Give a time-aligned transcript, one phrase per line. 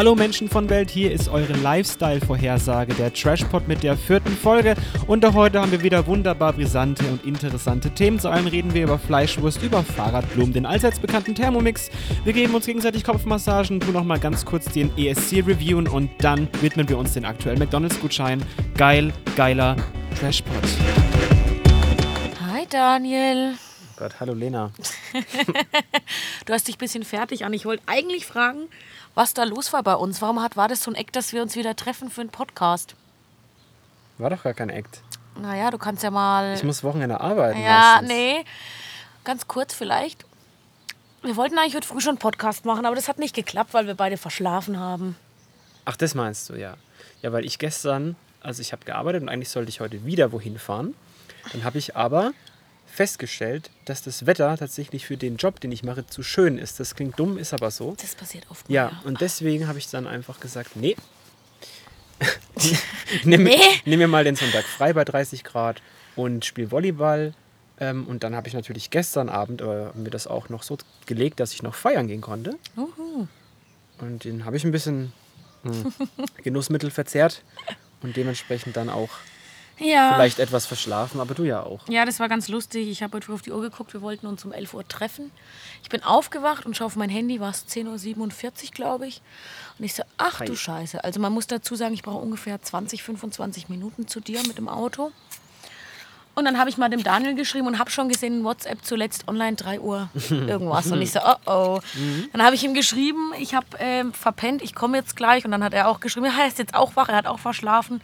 [0.00, 4.74] Hallo Menschen von Welt, hier ist eure Lifestyle-Vorhersage, der Trashpot mit der vierten Folge.
[5.06, 8.18] Und auch heute haben wir wieder wunderbar brisante und interessante Themen.
[8.18, 11.90] Zu allem reden wir über Fleischwurst, über Fahrradblumen, den allseits bekannten Thermomix.
[12.24, 16.88] Wir geben uns gegenseitig Kopfmassagen, tun nochmal ganz kurz den ESC reviewen und dann widmen
[16.88, 18.42] wir uns den aktuellen McDonalds-Gutschein.
[18.78, 19.76] Geil, geiler
[20.18, 20.54] Trashpot.
[22.50, 23.52] Hi Daniel.
[23.52, 24.72] Oh Gott, hallo Lena.
[26.46, 27.52] Du hast dich ein bisschen fertig an.
[27.52, 28.68] Ich wollte eigentlich fragen,
[29.14, 30.22] was da los war bei uns.
[30.22, 32.94] Warum hat, war das so ein Eck, dass wir uns wieder treffen für einen Podcast?
[34.18, 35.02] War doch gar kein Act.
[35.40, 36.54] Naja, du kannst ja mal.
[36.54, 37.60] Ich muss Wochenende arbeiten.
[37.60, 38.08] ja, meistens.
[38.08, 38.44] nee.
[39.24, 40.24] Ganz kurz vielleicht.
[41.22, 43.86] Wir wollten eigentlich heute früh schon einen Podcast machen, aber das hat nicht geklappt, weil
[43.86, 45.16] wir beide verschlafen haben.
[45.84, 46.76] Ach, das meinst du, ja.
[47.20, 50.58] Ja, weil ich gestern, also ich habe gearbeitet und eigentlich sollte ich heute wieder wohin
[50.58, 50.94] fahren.
[51.52, 52.32] Dann habe ich aber
[52.92, 56.80] festgestellt, dass das Wetter tatsächlich für den Job, den ich mache, zu schön ist.
[56.80, 57.94] Das klingt dumm, ist aber so.
[58.00, 58.68] Das passiert oft.
[58.68, 60.96] Ja, mal, und deswegen habe ich dann einfach gesagt, nee.
[63.24, 63.56] nimm, Nee?
[63.84, 65.80] nimm mir mal den Sonntag frei bei 30 Grad
[66.16, 67.34] und spiel Volleyball.
[67.78, 71.40] Ähm, und dann habe ich natürlich gestern Abend äh, mir das auch noch so gelegt,
[71.40, 72.58] dass ich noch feiern gehen konnte.
[72.76, 73.26] Uhu.
[73.98, 75.12] Und den habe ich ein bisschen
[75.62, 75.92] hm,
[76.42, 77.42] Genussmittel verzehrt
[78.02, 79.10] und dementsprechend dann auch
[79.80, 80.12] Ja.
[80.14, 81.80] vielleicht etwas verschlafen, aber du ja auch.
[81.88, 82.88] Ja, das war ganz lustig.
[82.88, 83.92] Ich habe heute früh auf die Uhr geguckt.
[83.92, 85.30] Wir wollten uns um 11 Uhr treffen.
[85.82, 89.22] Ich bin aufgewacht und schaue auf mein Handy, war es 10.47 Uhr, glaube ich.
[89.78, 90.56] Und ich so, ach du Hi.
[90.56, 91.02] Scheiße.
[91.02, 94.68] Also man muss dazu sagen, ich brauche ungefähr 20, 25 Minuten zu dir mit dem
[94.68, 95.10] Auto.
[96.34, 99.26] Und dann habe ich mal dem Daniel geschrieben und habe schon gesehen in WhatsApp zuletzt
[99.28, 100.90] online 3 Uhr irgendwas.
[100.92, 101.80] Und ich so, oh oh.
[102.32, 105.44] Dann habe ich ihm geschrieben, ich habe ähm, verpennt, ich komme jetzt gleich.
[105.44, 107.40] Und dann hat er auch geschrieben, ja, er ist jetzt auch wach, er hat auch
[107.40, 108.00] verschlafen.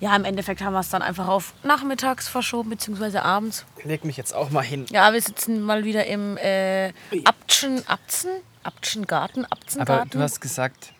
[0.00, 3.66] Ja, im Endeffekt haben wir es dann einfach auf nachmittags verschoben, beziehungsweise abends.
[3.84, 4.86] Leg mich jetzt auch mal hin.
[4.90, 6.92] Ja, wir sitzen mal wieder im äh,
[7.24, 8.30] Abtschen, Abzen,
[8.62, 10.10] Abtschen Garten, Aber Abzengarten.
[10.10, 10.94] du hast gesagt,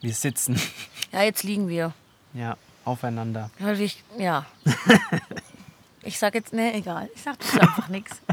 [0.00, 0.60] wir sitzen.
[1.12, 1.92] ja, jetzt liegen wir.
[2.34, 3.50] Ja, aufeinander.
[3.60, 4.46] Weil ich, ja.
[6.02, 7.08] ich sag jetzt, ne, egal.
[7.14, 8.20] Ich sag das einfach nichts.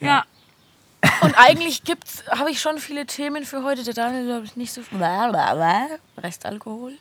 [0.00, 0.24] Ja.
[1.22, 3.82] Und eigentlich gibt's, habe ich schon viele Themen für heute.
[3.82, 4.96] Der Daniel, glaube ich, nicht so viel.
[6.16, 6.92] Restalkohol.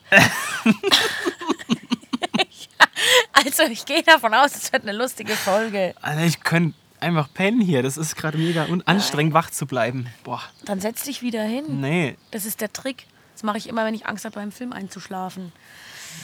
[3.45, 5.93] Also ich gehe davon aus, es wird eine lustige Folge.
[6.01, 7.83] Alter, ich könnte einfach pennen hier.
[7.83, 10.07] Das ist gerade mega un anstrengend, wach zu bleiben.
[10.23, 11.79] Boah, Dann setz dich wieder hin.
[11.81, 12.17] nee.
[12.31, 13.05] Das ist der Trick.
[13.33, 15.51] Das mache ich immer, wenn ich Angst habe, beim Film einzuschlafen.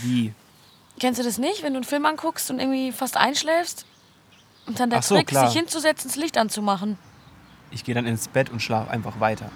[0.01, 0.33] Wie?
[0.99, 3.85] Kennst du das nicht, wenn du einen Film anguckst und irgendwie fast einschläfst?
[4.65, 5.47] Und dann der Ach so, Trick, klar.
[5.47, 6.97] sich hinzusetzen, das Licht anzumachen.
[7.71, 9.51] Ich gehe dann ins Bett und schlafe einfach weiter.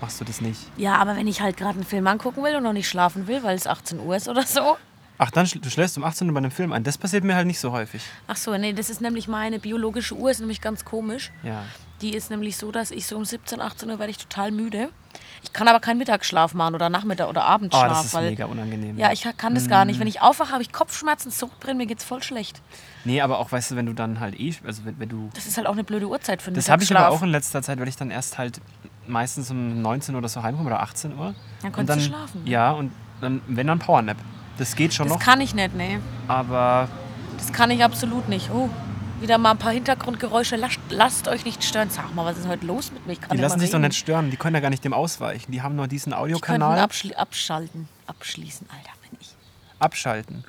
[0.00, 0.60] Machst du das nicht?
[0.76, 3.42] Ja, aber wenn ich halt gerade einen Film angucken will und noch nicht schlafen will,
[3.42, 4.76] weil es 18 Uhr ist oder so.
[5.16, 6.82] Ach, dann du schläfst um 18 Uhr bei einem Film ein.
[6.82, 8.02] Das passiert mir halt nicht so häufig.
[8.26, 11.30] Ach so, nee, das ist nämlich meine biologische Uhr, ist nämlich ganz komisch.
[11.42, 11.62] Ja.
[12.00, 14.90] Die ist nämlich so, dass ich so um 17, 18 Uhr werde ich total müde.
[15.44, 17.88] Ich kann aber keinen Mittagsschlaf machen oder Nachmittag oder Oh, Abendschlaf.
[17.88, 18.98] das ist weil, mega unangenehm.
[18.98, 20.00] Ja, ich kann das gar nicht.
[20.00, 22.60] Wenn ich aufwache, habe ich Kopfschmerzen, Sodbrennen, mir geht's voll schlecht.
[23.04, 25.30] Nee, aber auch, weißt du, wenn du dann halt eh, also wenn, wenn du.
[25.34, 27.28] Das ist halt auch eine blöde Uhrzeit für einen Das habe ich aber auch in
[27.28, 28.60] letzter Zeit, weil ich dann erst halt
[29.06, 31.34] meistens um 19 Uhr oder so heimkomme oder 18 Uhr.
[31.62, 32.42] Dann konntest du schlafen.
[32.46, 34.16] Ja, und dann, wenn dann Powernap.
[34.58, 35.98] Das geht schon Das noch, kann ich nicht, nee.
[36.28, 36.88] aber
[37.38, 38.50] Das kann ich absolut nicht.
[38.52, 38.70] Oh,
[39.20, 40.56] wieder mal ein paar Hintergrundgeräusche.
[40.56, 41.90] Lasst, lasst euch nicht stören.
[41.90, 43.14] Sag mal, was ist heute los mit mir?
[43.14, 44.30] Ich kann die lassen sich doch nicht stören.
[44.30, 45.50] Die können ja gar nicht dem ausweichen.
[45.50, 46.78] Die haben nur diesen Die Audiokanal.
[46.78, 48.66] abschli abschalten, abschließen.
[48.70, 49.34] Alter, bin ich.
[49.78, 50.44] abschalten.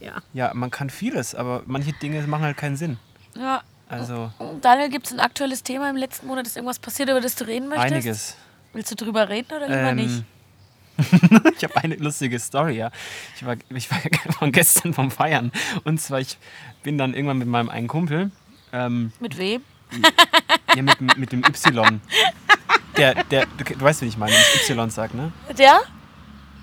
[0.00, 0.12] Ja.
[0.32, 2.98] Ja, man kann vieles, aber manche Dinge machen halt keinen Sinn.
[3.36, 3.62] ja.
[3.92, 4.30] Also
[4.60, 6.46] Daniel, gibt es ein aktuelles Thema im letzten Monat?
[6.46, 7.92] Ist irgendwas passiert, über das du reden möchtest?
[7.92, 8.36] einiges.
[8.72, 10.22] Willst du drüber reden oder lieber Ähm, nicht?
[11.56, 12.90] ich habe eine lustige Story, ja.
[13.36, 13.98] Ich war, ich war
[14.38, 15.52] von gestern vom Feiern.
[15.84, 16.38] Und zwar, ich
[16.82, 18.30] bin dann irgendwann mit meinem einen Kumpel,
[18.72, 19.62] ähm, Mit wem?
[20.76, 22.00] ja, mit, mit dem Y.
[22.96, 25.32] Der, der, du, weißt, wie ich meine, wenn ich Y sag, ne?
[25.58, 25.80] Der?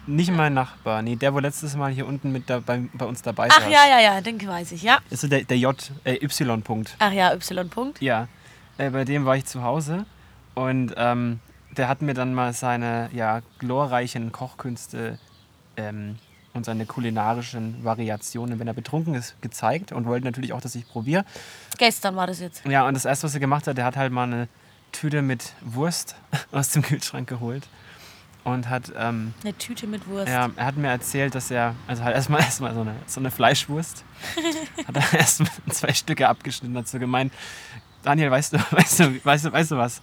[0.05, 3.21] Nicht mein Nachbar, nee, der, wo letztes Mal hier unten mit da, bei, bei uns
[3.21, 3.69] dabei Ach saß.
[3.71, 4.99] ja, ja, ja, den weiß ich, ja.
[5.09, 5.75] Ist so der, der J,
[6.05, 6.95] äh, Y-Punkt.
[6.99, 8.01] Ach ja, Y-Punkt.
[8.01, 8.29] Ja,
[8.78, 10.05] äh, bei dem war ich zu Hause
[10.55, 11.41] und ähm,
[11.75, 15.19] der hat mir dann mal seine ja, glorreichen Kochkünste
[15.75, 16.17] ähm,
[16.53, 20.87] und seine kulinarischen Variationen, wenn er betrunken ist, gezeigt und wollte natürlich auch, dass ich
[20.87, 21.23] probiere.
[21.78, 22.66] Gestern war das jetzt.
[22.66, 24.47] Ja, und das erste, was er gemacht hat, der hat halt mal eine
[24.91, 26.16] Tüte mit Wurst
[26.52, 27.67] aus dem Kühlschrank geholt
[28.43, 30.29] und hat, ähm, Eine Tüte mit Wurst.
[30.29, 33.29] ja, er hat mir erzählt, dass er, also halt erstmal erstmal so eine, so eine
[33.29, 34.03] Fleischwurst,
[34.87, 37.34] hat er erstmal zwei Stücke abgeschnitten, hat so gemeint,
[38.03, 40.02] Daniel, weißt du, weißt du, weißt du, weißt du was?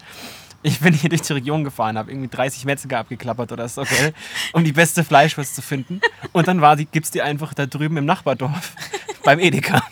[0.66, 4.14] Ich bin hier durch die Region gefahren, habe irgendwie 30 Metzger abgeklappert oder so, gell,
[4.55, 6.00] um die beste Fleischwurst zu finden.
[6.32, 8.72] Und dann war die, gibt's die einfach da drüben im Nachbardorf
[9.25, 9.82] beim Edeka.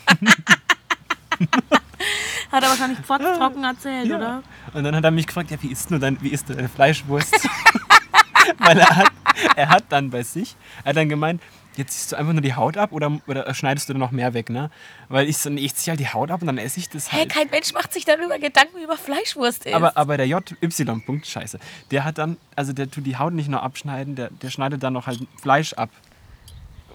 [2.51, 4.17] Hat er wahrscheinlich trocken erzählt, Ja.
[4.17, 4.43] oder?
[4.73, 6.69] Und dann hat er mich gefragt, ja, wie isst du dein, wie isst du deine
[6.69, 7.33] Fleischwurst?
[8.57, 9.11] Weil er hat,
[9.55, 11.39] er hat dann bei sich, er hat dann gemeint,
[11.77, 14.49] jetzt ziehst du einfach nur die Haut ab oder, oder schneidest du noch mehr weg,
[14.49, 14.69] ne?
[15.09, 17.17] Weil ich nee, ich ziehe halt die Haut ab und dann esse ich das Hä,
[17.19, 17.29] halt.
[17.29, 19.75] kein Mensch macht sich darüber Gedanken, wie man Fleischwurst isst.
[19.75, 21.59] Aber, aber der JY-Punkt, scheiße,
[21.91, 24.93] der hat dann, also der tut die Haut nicht nur abschneiden, der, der schneidet dann
[24.93, 25.89] noch halt Fleisch ab,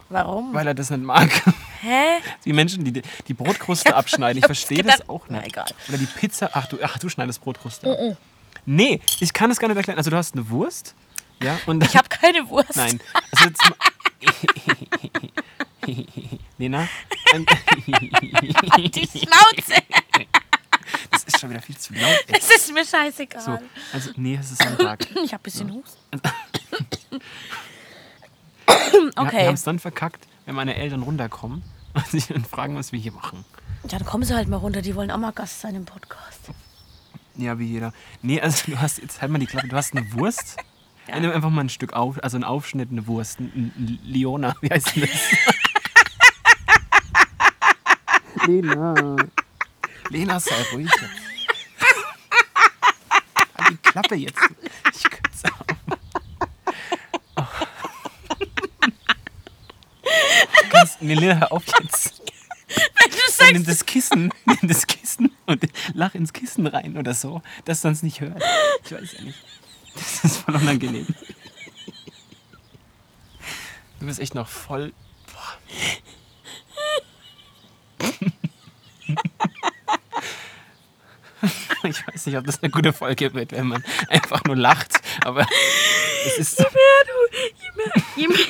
[0.09, 0.55] Warum?
[0.55, 1.31] weil er das nicht mag.
[1.81, 2.21] Hä?
[2.45, 5.49] Die Menschen, die die Brotkruste abschneiden, ich hab's verstehe das auch Na, nicht.
[5.49, 5.67] egal.
[5.89, 8.17] Oder die Pizza, ach du, ach, du schneidest Brotkruste ab.
[8.67, 9.99] Nee, ich kann es gar nicht erklären.
[9.99, 10.95] Also du hast eine Wurst,
[11.43, 12.77] ja, und Ich habe keine Wurst.
[12.77, 13.01] Nein.
[13.33, 13.61] Also jetzt
[16.59, 16.89] Lena,
[17.35, 17.47] ähm,
[18.77, 19.83] Die Schnauze.
[21.11, 22.03] das ist schon wieder viel zu laut.
[22.27, 22.39] Ey.
[22.39, 23.41] Es ist mir scheißegal.
[23.43, 23.59] So,
[23.93, 25.07] also nee, es ist Sonntag.
[25.25, 25.99] Ich habe ein bisschen Husten.
[28.67, 29.47] Wir, wir Okay.
[29.47, 31.63] haben es dann verkackt, wenn meine Eltern runterkommen
[31.95, 33.45] und sich dann fragen, was wir hier machen.
[33.85, 34.83] Ja, dann kommen sie halt mal runter.
[34.83, 36.41] Die wollen auch mal Gast sein im Podcast.
[37.37, 37.93] Ja, wie jeder.
[38.23, 40.57] Nee, also du hast jetzt halt mal die Klappe, du hast eine Wurst.
[41.15, 44.71] Nimm einfach mal ein Stück auf, also einen Aufschnitt, eine Wurst, ein, ein Leona, wie
[44.71, 45.11] heißt denn das?
[48.47, 49.17] Lena.
[50.11, 50.91] Lena, sei ruhig.
[53.59, 54.39] Halt die Klappe jetzt.
[54.95, 55.55] Ich könnte
[57.37, 57.37] auch.
[57.37, 57.45] Oh.
[60.71, 62.23] Kannst, nee, Lena, hör auf jetzt.
[62.69, 65.65] Wenn du Dann nimm sagst, das Kissen, nimm das Kissen und
[65.95, 68.43] lach ins Kissen rein oder so, dass es nicht hört.
[68.85, 69.39] Ich weiß ja nicht.
[69.95, 71.07] Das ist voll unangenehm.
[74.01, 74.93] Du bist echt noch voll.
[75.27, 75.59] Boah.
[81.85, 85.01] Ich weiß nicht, ob das eine gute Folge wird, wenn man einfach nur lacht.
[85.25, 85.47] Aber
[86.27, 86.65] es ist so.
[86.65, 88.47] je mehr du, je mehr, je mehr,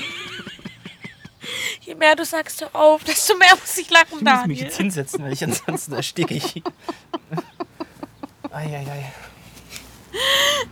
[1.83, 4.65] je mehr du sagst, hör auf, desto mehr muss ich lachen, Ich muss mich Daniel.
[4.65, 6.63] jetzt hinsetzen, weil ich ansonsten ersticke ich.
[8.51, 9.13] Eieiei.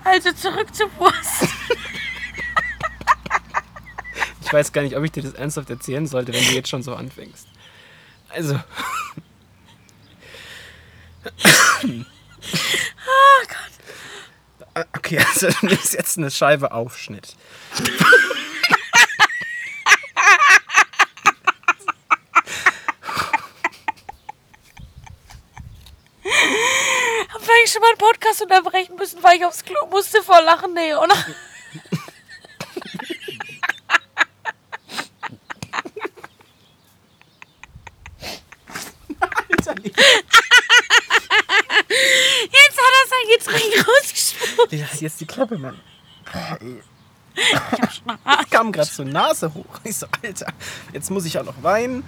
[0.04, 1.44] Also zurück zur Wurst.
[4.42, 6.82] Ich weiß gar nicht, ob ich dir das ernsthaft erzählen sollte, wenn du jetzt schon
[6.82, 7.48] so anfängst.
[8.28, 8.60] Also.
[11.84, 14.86] Oh Gott.
[14.96, 17.34] Okay, also du nimmst jetzt eine Scheibe Aufschnitt.
[27.32, 30.72] Hab ich schon mal einen Podcast unterbrechen müssen, weil ich aufs Klo musste vor Lachen.
[30.74, 31.14] Nee, oder?
[41.88, 44.72] Jetzt hat er sein Getränk rausgespuckt.
[44.72, 45.80] Ja, jetzt die Klappe, Mann.
[47.34, 49.64] Ich kam gerade zur Nase hoch.
[49.84, 50.46] Ich so, Alter,
[50.92, 52.02] jetzt muss ich auch noch weinen.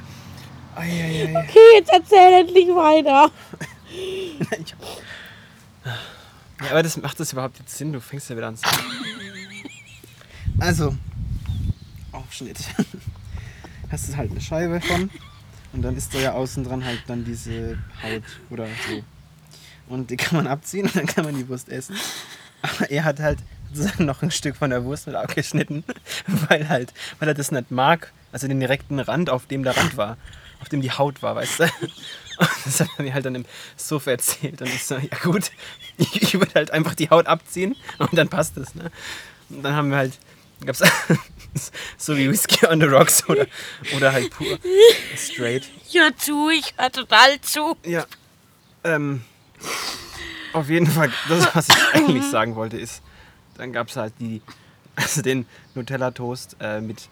[0.74, 1.34] Eieiei.
[1.36, 3.30] Okay, jetzt erzähl endlich weiter.
[3.90, 4.74] Ich-
[5.84, 7.92] Ja, aber das macht das überhaupt jetzt Sinn?
[7.92, 8.58] Du fängst ja wieder an.
[10.58, 10.96] Also,
[12.12, 12.58] Aufschnitt.
[13.90, 15.10] Hast du halt eine Scheibe von
[15.72, 19.02] und dann ist da ja außen dran halt dann diese Haut oder so.
[19.88, 21.96] Und die kann man abziehen und dann kann man die Wurst essen.
[22.62, 23.38] Aber er hat halt
[23.72, 25.84] sozusagen noch ein Stück von der Wurst mit abgeschnitten,
[26.48, 28.12] weil halt, weil er das nicht mag.
[28.32, 30.16] Also den direkten Rand, auf dem der Rand war,
[30.60, 31.64] auf dem die Haut war, weißt du?
[32.38, 33.44] Und das hat er mir halt dann im
[33.76, 34.60] Sofa erzählt.
[34.62, 35.50] Und ich so, ja gut,
[35.98, 38.76] ich, ich würde halt einfach die Haut abziehen und dann passt es.
[38.76, 38.92] Ne?
[39.48, 40.18] Und dann haben wir halt,
[40.64, 40.80] gab's
[41.96, 43.46] so wie Whisky on the Rocks oder,
[43.96, 44.58] oder halt pur
[45.16, 45.64] straight.
[45.92, 47.76] Hör zu, ich hör total zu.
[47.84, 48.06] Ja.
[48.84, 49.24] Ähm,
[50.52, 53.02] auf jeden Fall, das, was ich eigentlich sagen wollte, ist,
[53.56, 54.42] dann gab es halt die,
[54.94, 57.08] also den Nutella-Toast äh, mit,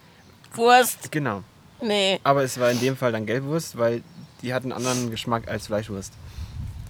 [0.53, 1.11] Wurst.
[1.11, 1.43] genau.
[1.81, 2.19] Nee.
[2.23, 4.03] Aber es war in dem Fall dann Gelbwurst, weil
[4.41, 6.13] die hat einen anderen Geschmack als Fleischwurst.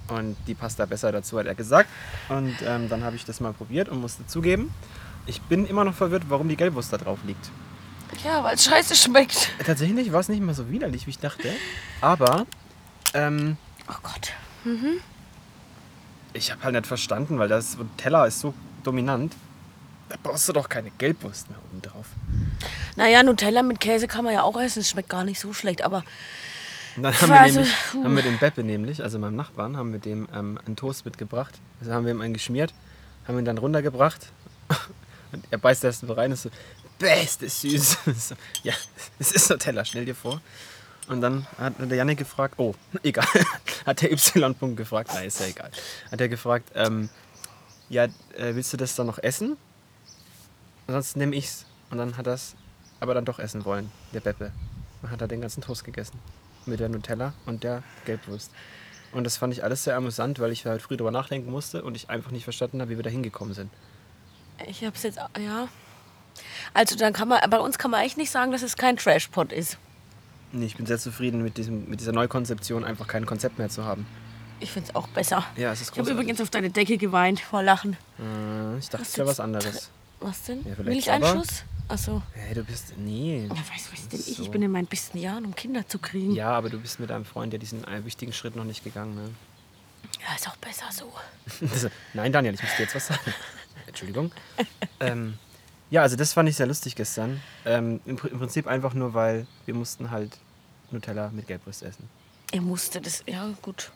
[0.10, 1.90] Und die passt da besser dazu, hat er gesagt.
[2.30, 4.74] Und ähm, dann habe ich das mal probiert und musste zugeben,
[5.26, 7.50] ich bin immer noch verwirrt, warum die Gelbwurst da drauf liegt.
[8.24, 9.50] Ja, weil es scheiße schmeckt.
[9.66, 11.50] Tatsächlich war es nicht mehr so widerlich, wie ich dachte.
[12.00, 12.46] Aber
[13.14, 13.58] ähm,
[13.90, 14.34] Oh Gott.
[16.34, 18.54] ich habe halt nicht verstanden, weil das Teller ist so
[18.84, 19.36] dominant.
[20.10, 22.06] Da brauchst du doch keine Gelbwurst mehr oben drauf.
[22.96, 24.80] Naja, Nutella mit Käse kann man ja auch essen.
[24.80, 25.82] Es schmeckt gar nicht so schlecht.
[25.82, 26.04] Aber
[26.96, 29.92] Und dann haben wir, Also, nämlich, haben wir dem Beppe nämlich, also meinem Nachbarn, haben
[29.92, 31.56] wir dem ähm, einen Toast mitgebracht.
[31.82, 32.74] Also haben wir ihm einen geschmiert,
[33.28, 34.32] haben ihn dann runtergebracht.
[35.34, 36.50] Und er beißt erst so rein und so,
[37.00, 37.98] das süß.
[38.18, 38.74] So, ja,
[39.20, 40.42] es ist Nutella, stell dir vor.
[41.10, 43.28] Und dann hat der Janik gefragt, oh, egal,
[43.86, 45.70] hat der Y-Punkt gefragt, nein, ist ja egal.
[46.12, 47.10] Hat er gefragt, ähm,
[47.90, 48.10] ja, äh,
[48.56, 49.58] willst du das dann noch essen?
[50.88, 51.66] Ansonsten nehme ich's.
[51.90, 52.56] Und dann hat er es
[53.00, 54.52] aber dann doch essen wollen, der Beppe.
[55.02, 56.20] Dann hat er den ganzen Toast gegessen.
[56.66, 58.52] Mit der Nutella und der Gelbwurst.
[59.14, 61.96] Und das fand ich alles sehr amüsant, weil ich halt früh drüber nachdenken musste und
[61.96, 63.72] ich einfach nicht verstanden habe, wie wir da hingekommen sind.
[64.68, 65.18] ich hab's jetzt.
[65.40, 65.70] Ja.
[66.74, 69.54] Also dann kann man, bei uns kann man echt nicht sagen, dass es kein Trashpot
[69.54, 69.78] ist.
[70.52, 73.86] Nee, ich bin sehr zufrieden mit, diesem, mit dieser Neukonzeption, einfach kein Konzept mehr zu
[73.86, 74.06] haben.
[74.60, 75.44] Ich finde es auch besser.
[75.56, 76.14] Ja, es ist Ich habe großartig.
[76.14, 77.96] übrigens auf deine Decke geweint vor Lachen.
[78.20, 79.90] Äh, ich dachte, es wäre was anderes.
[80.20, 80.66] Was denn?
[80.66, 81.64] Ja, Milcheinschuss?
[81.88, 82.22] Achso.
[82.34, 82.94] Hey, du bist.
[82.98, 83.46] Nee.
[83.46, 84.36] Ja, weiß was denn ich?
[84.38, 84.44] So.
[84.44, 86.34] Ich bin in meinen besten Jahren, um Kinder zu kriegen.
[86.34, 89.30] Ja, aber du bist mit deinem Freund ja diesen wichtigen Schritt noch nicht gegangen, ne?
[90.28, 91.12] Ja, ist auch besser so.
[91.72, 93.34] Also, Nein, Daniel, ich muss dir jetzt was sagen.
[93.88, 94.32] Entschuldigung.
[95.00, 95.38] ähm,
[95.90, 97.40] ja, also das fand ich sehr lustig gestern.
[97.66, 100.38] Ähm, im, Im Prinzip einfach nur, weil wir mussten halt
[100.92, 102.10] Nutella mit Gelbrüst essen.
[102.52, 103.92] Er musste das, ja gut.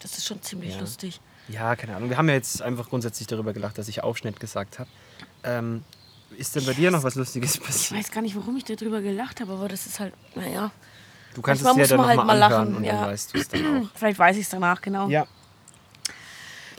[0.00, 0.80] Das ist schon ziemlich Ja.
[0.80, 1.20] lustig.
[1.48, 2.10] Ja, keine Ahnung.
[2.10, 4.90] Wir haben ja jetzt einfach grundsätzlich darüber gelacht, dass ich Aufschnitt gesagt habe.
[5.44, 5.84] Ähm,
[6.36, 8.00] ist denn bei dir noch was Lustiges Ich passiert?
[8.00, 10.70] weiß gar nicht, warum ich darüber gelacht habe, aber das ist halt, naja.
[11.34, 12.92] Du kannst manchmal es dir muss dann halt mal lachen, und ja.
[12.92, 13.90] dann weißt du es dann auch.
[13.94, 15.08] Vielleicht weiß ich es danach, genau.
[15.08, 15.26] Ja.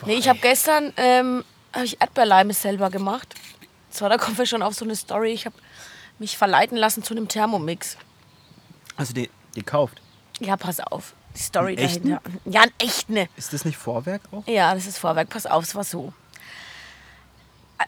[0.05, 3.33] Nee, ich habe gestern ähm, hab ich Erdbeerleime selber gemacht.
[3.89, 5.31] Zwar, da kommen wir schon auf so eine Story.
[5.31, 5.55] Ich habe
[6.19, 7.97] mich verleiten lassen zu einem Thermomix.
[8.95, 10.01] Also die, die kauft.
[10.39, 11.13] Ja, pass auf.
[11.35, 12.21] Die Story dahinter.
[12.45, 13.27] Ja, ein echt ne.
[13.37, 14.45] Ist das nicht Vorwerk auch?
[14.47, 15.29] Ja, das ist Vorwerk.
[15.29, 16.13] Pass auf, es war so.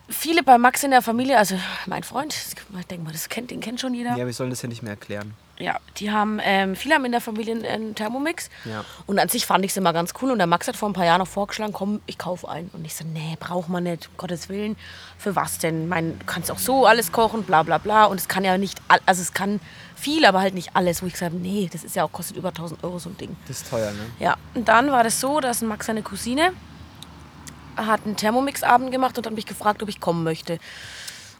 [0.09, 3.59] Viele bei Max in der Familie, also mein Freund, ich denke mal, das kennt, den
[3.59, 4.15] kennt schon jeder.
[4.17, 5.35] Ja, wir sollen das ja nicht mehr erklären.
[5.59, 8.49] Ja, die haben, ähm, viele haben in der Familie einen, einen Thermomix.
[8.65, 8.85] Ja.
[9.05, 10.31] Und an sich fand ich es immer ganz cool.
[10.31, 12.69] Und der Max hat vor ein paar Jahren noch vorgeschlagen, komm, ich kaufe einen.
[12.69, 14.77] Und ich so, nee, braucht man nicht, um Gottes Willen.
[15.17, 15.89] Für was denn?
[15.89, 18.05] Mein, du kannst auch so alles kochen, bla bla bla.
[18.05, 19.59] Und es kann ja nicht, all- also es kann
[19.97, 21.01] viel, aber halt nicht alles.
[21.03, 23.17] Wo ich gesagt habe, nee, das ist ja auch, kostet über 1000 Euro so ein
[23.17, 23.35] Ding.
[23.49, 24.05] Das ist teuer, ne?
[24.19, 26.53] Ja, und dann war das so, dass Max seine Cousine
[27.85, 30.59] hat einen Thermomix-Abend gemacht und hat mich gefragt, ob ich kommen möchte.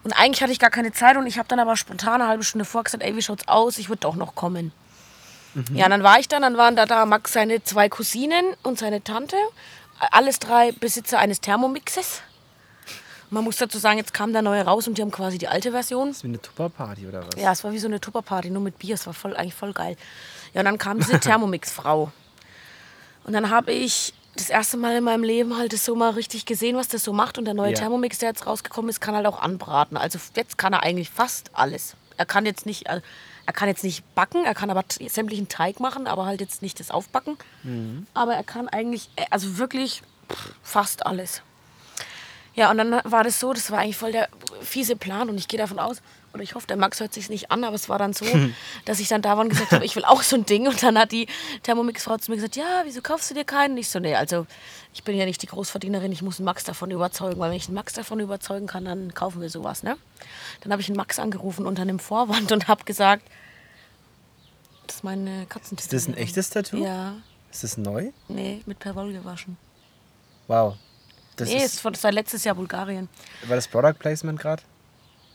[0.03, 2.43] Und eigentlich hatte ich gar keine Zeit und ich habe dann aber spontan eine halbe
[2.43, 3.77] Stunde vorgesagt, ey, wie schaut's aus?
[3.77, 4.72] Ich würde doch noch kommen.
[5.74, 8.77] Ja, und dann war ich dann, dann waren da, da Max seine zwei Cousinen und
[8.77, 9.36] seine Tante,
[10.12, 12.22] alles drei Besitzer eines Thermomixes.
[13.31, 15.72] Man muss dazu sagen, jetzt kam der neue raus und die haben quasi die alte
[15.72, 16.08] Version.
[16.08, 17.41] Das ist wie eine Tupperparty oder was?
[17.41, 18.96] Ja, es war wie so eine Tupperparty, nur mit Bier.
[18.96, 19.98] Es war voll, eigentlich voll geil.
[20.53, 22.12] Ja, und dann kam diese Thermomix-Frau.
[23.25, 26.46] Und dann habe ich das erste Mal in meinem Leben halt das so mal richtig
[26.46, 27.38] gesehen, was das so macht.
[27.38, 27.77] Und der neue Ja.
[27.79, 29.98] Thermomix, der jetzt rausgekommen ist, kann halt auch anbraten.
[29.98, 31.96] Also jetzt kann er eigentlich fast alles.
[32.17, 33.01] Er kann jetzt nicht, äh,
[33.46, 36.79] er kann jetzt nicht backen, er kann aber sämtlichen Teig machen, aber halt jetzt nicht
[36.79, 37.38] das Aufbacken.
[38.13, 40.01] Aber er kann eigentlich, äh, also wirklich
[40.62, 41.41] fast alles.
[42.55, 44.27] Ja, und dann war das so, das war eigentlich voll der
[44.62, 46.01] fiese Plan und ich gehe davon aus,
[46.33, 48.25] oder ich hoffe, der Max hört sich nicht an, aber es war dann so,
[48.86, 50.67] dass ich dann da war und gesagt habe, ich will auch so ein Ding.
[50.67, 51.27] Und dann hat die
[51.63, 53.71] Thermomix-Frau zu mir gesagt, ja, wieso kaufst du dir keinen?
[53.71, 54.45] Und ich so, nee, also
[54.93, 57.65] ich bin ja nicht die Großverdienerin, ich muss den Max davon überzeugen, weil wenn ich
[57.65, 59.98] den Max davon überzeugen kann, dann kaufen wir sowas, ne?
[60.62, 63.24] Dann habe ich den Max angerufen unter einem Vorwand und habe gesagt,
[64.88, 65.95] das ist meine Katzentüte.
[65.95, 66.77] Ist das ein echtes Tattoo?
[66.83, 67.15] Ja,
[67.51, 68.12] Ist das neu?
[68.27, 69.57] nee, mit Perwoll gewaschen.
[70.48, 70.75] Wow.
[71.36, 73.07] Das Nee, ist ist, von, das war letztes Jahr Bulgarien.
[73.48, 74.62] war das Product Placement gerade?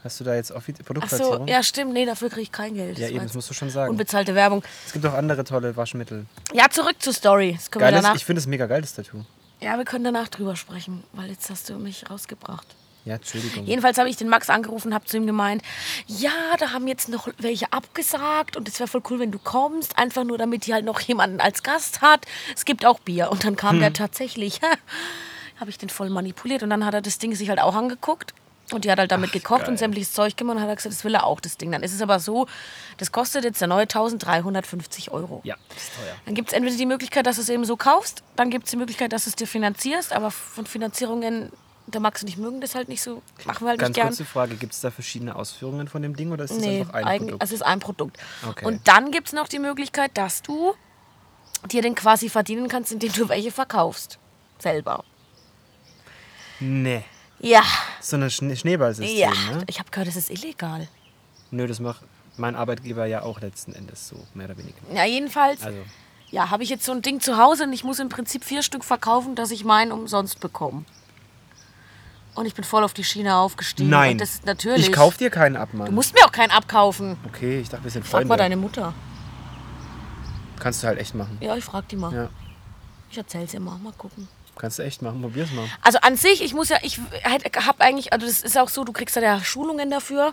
[0.04, 1.48] Hast du da jetzt offiziell Ach so, Produktplatzierung?
[1.48, 1.92] ja, stimmt.
[1.94, 2.98] Nee, dafür kriege ich kein Geld.
[2.98, 3.90] Ja, Das eben, das musst du schon sagen.
[3.90, 4.62] Unbezahlte Werbung.
[4.86, 6.26] Es gibt auch andere tolle Waschmittel.
[6.52, 7.54] Ja, zurück zur Story.
[7.56, 8.16] Das können wir Geiles, danach.
[8.16, 9.24] ich finde es mega geiles Tattoo.
[9.60, 12.66] Ja, wir können danach drüber sprechen, weil jetzt hast du mich rausgebracht.
[13.06, 13.64] Ja, Entschuldigung.
[13.66, 15.62] Jedenfalls habe ich den Max angerufen und habe zu ihm gemeint,
[16.06, 19.98] ja, da haben jetzt noch welche abgesagt und es wäre voll cool, wenn du kommst,
[19.98, 22.26] einfach nur damit die halt noch jemanden als Gast hat.
[22.54, 23.30] Es gibt auch Bier.
[23.30, 23.94] Und dann kam der Hm.
[23.94, 24.60] tatsächlich.
[25.60, 28.34] habe ich den voll manipuliert und dann hat er das Ding sich halt auch angeguckt.
[28.72, 29.70] Und die hat halt damit gekocht geil.
[29.70, 31.70] und sämtliches Zeug gemacht und hat gesagt, das will er auch, das Ding.
[31.70, 32.46] Dann ist es aber so,
[32.96, 35.42] das kostet jetzt der neue 1350 Euro.
[35.44, 36.14] Ja, das ist teuer.
[36.24, 38.70] Dann gibt es entweder die Möglichkeit, dass du es eben so kaufst, dann gibt es
[38.70, 41.52] die Möglichkeit, dass du es dir finanzierst, aber von Finanzierungen,
[41.86, 44.08] der Max und ich mögen das halt nicht so, machen wir halt Ganz nicht gern.
[44.08, 46.94] kurze Frage, gibt es da verschiedene Ausführungen von dem Ding oder ist das Nee, einfach
[46.94, 47.42] ein eigen- Produkt?
[47.44, 48.16] es ist ein Produkt.
[48.48, 48.64] Okay.
[48.64, 50.74] Und dann gibt es noch die Möglichkeit, dass du
[51.70, 54.18] dir den quasi verdienen kannst, indem du welche verkaufst.
[54.58, 55.04] Selber.
[56.60, 57.04] nee.
[57.44, 57.62] Ja.
[58.00, 59.30] So ein Schne Schneeballsystem, Ja.
[59.30, 59.64] ne?
[59.66, 60.88] Ich habe gehört, das ist illegal.
[61.50, 62.00] Nö, das macht
[62.36, 64.76] mein Arbeitgeber ja auch letzten Endes so, mehr oder weniger.
[64.94, 65.62] Ja, jedenfalls.
[65.62, 65.78] Also,
[66.30, 68.62] Ja, habe ich jetzt so ein Ding zu Hause und ich muss im Prinzip vier
[68.64, 70.84] Stück verkaufen, dass ich meinen umsonst bekomme.
[72.34, 73.90] Und ich bin voll auf die Schiene aufgestiegen.
[73.90, 74.18] nein.
[74.18, 74.88] Das ist natürlich.
[74.88, 75.86] Ich kauf dir keinen ab, Mann.
[75.86, 77.16] Du musst mir auch keinen abkaufen.
[77.26, 78.28] okay, ich dachte, wir sind Frag Freunde.
[78.28, 78.92] mal deine Mutter.
[80.58, 81.38] Kannst du halt echt machen.
[81.40, 82.12] Ja, ich frag die mal.
[82.12, 82.28] Ja,
[83.10, 83.78] Ich erzähl's ihr mal.
[83.78, 84.26] Mal gucken.
[84.58, 85.20] Kannst du echt machen.
[85.20, 85.66] Probier's mal.
[85.82, 88.92] Also an sich, ich muss ja, ich habe eigentlich, also das ist auch so, du
[88.92, 90.32] kriegst da ja Schulungen dafür.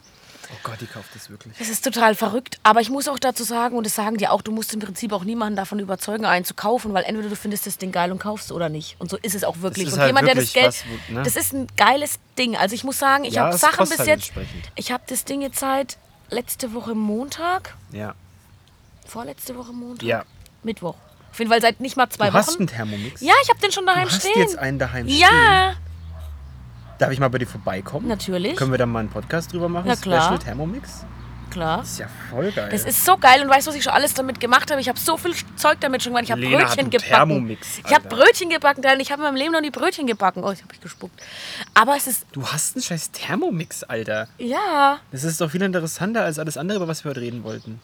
[0.54, 1.58] Oh Gott, die kauft das wirklich.
[1.58, 2.60] Das ist total verrückt.
[2.64, 5.14] Aber ich muss auch dazu sagen, und das sagen die auch, du musst im Prinzip
[5.14, 8.20] auch niemanden davon überzeugen, einen zu kaufen, weil entweder du findest das Ding geil und
[8.20, 9.00] kaufst oder nicht.
[9.00, 9.88] Und so ist es auch wirklich.
[9.88, 10.68] ist und halt jemand, der das Geld.
[10.68, 11.24] was, ne?
[11.24, 12.58] Das ist ein geiles Ding.
[12.58, 14.32] Also ich muss sagen, ich Ja, habe Sachen bis halt jetzt.
[14.76, 15.98] Ich habe das Ding jetzt seit
[16.30, 17.76] letzte Woche Montag.
[17.92, 18.16] Ja.
[19.08, 20.04] Vorletzte Woche Montag?
[20.04, 20.26] Ja.
[20.64, 20.96] Mittwoch.
[21.32, 22.38] Auf jeden Fall seit nicht mal zwei Du Wochen.
[22.40, 23.22] hast einen Thermomix?
[23.22, 24.34] ja, ich habe den schon daheim Du hast stehen.
[24.42, 25.20] jetzt einen daheim stehen?
[25.20, 25.74] Ja,
[27.00, 28.08] Darf ich mal bei dir vorbeikommen?
[28.08, 28.56] Natürlich.
[28.56, 29.88] Können wir da mal einen Podcast drüber machen?
[29.88, 30.22] Ja, klar.
[30.24, 31.04] Special Thermomix?
[31.50, 31.80] Klar.
[31.80, 32.70] Das ist ja voll geil.
[32.72, 34.80] Das ist so geil und weißt du, was ich schon alles damit gemacht habe?
[34.80, 36.26] Ich habe so viel Zeug damit schon gemacht.
[36.26, 37.10] Ich habe Brötchen gebacken.
[37.10, 38.08] Thermomix, ich habe Alter.
[38.16, 39.02] Brötchen gebacken, Daniel.
[39.02, 40.44] Ich habe in meinem Leben noch nie Brötchen gebacken.
[40.44, 41.20] Oh, jetzt habe ich gespuckt.
[41.74, 44.28] Aber es ist, du hast einen scheiß Thermomix, Alter.
[44.38, 45.00] ja.
[45.12, 47.82] Das ist doch viel interessanter als alles andere, über was wir heute reden wollten.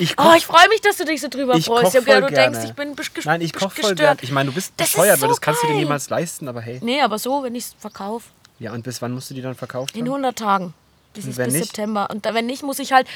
[0.00, 1.92] Ich Oh, koch, ich freue mich, dass du dich so drüber ich freust.
[1.92, 2.52] koch Ich voll du gerne.
[2.52, 3.98] denkst, ich bin bes- ges- Nein, ich koche voll gestört.
[3.98, 4.18] gern.
[4.22, 5.82] Ich meine, du bist Das bescheuert, so weil das kannst du dir geil.
[5.82, 6.80] niemals leisten, aber hey.
[6.82, 8.28] Nee, aber so, wenn ich es verkaufe.
[8.58, 9.96] Ja, und bis wann musst du die dann verkaufen?
[9.96, 10.74] In 100 Tagen.
[11.14, 11.64] Das ist bis nicht?
[11.66, 12.08] September.
[12.10, 13.06] Und wenn nicht, muss ich halt.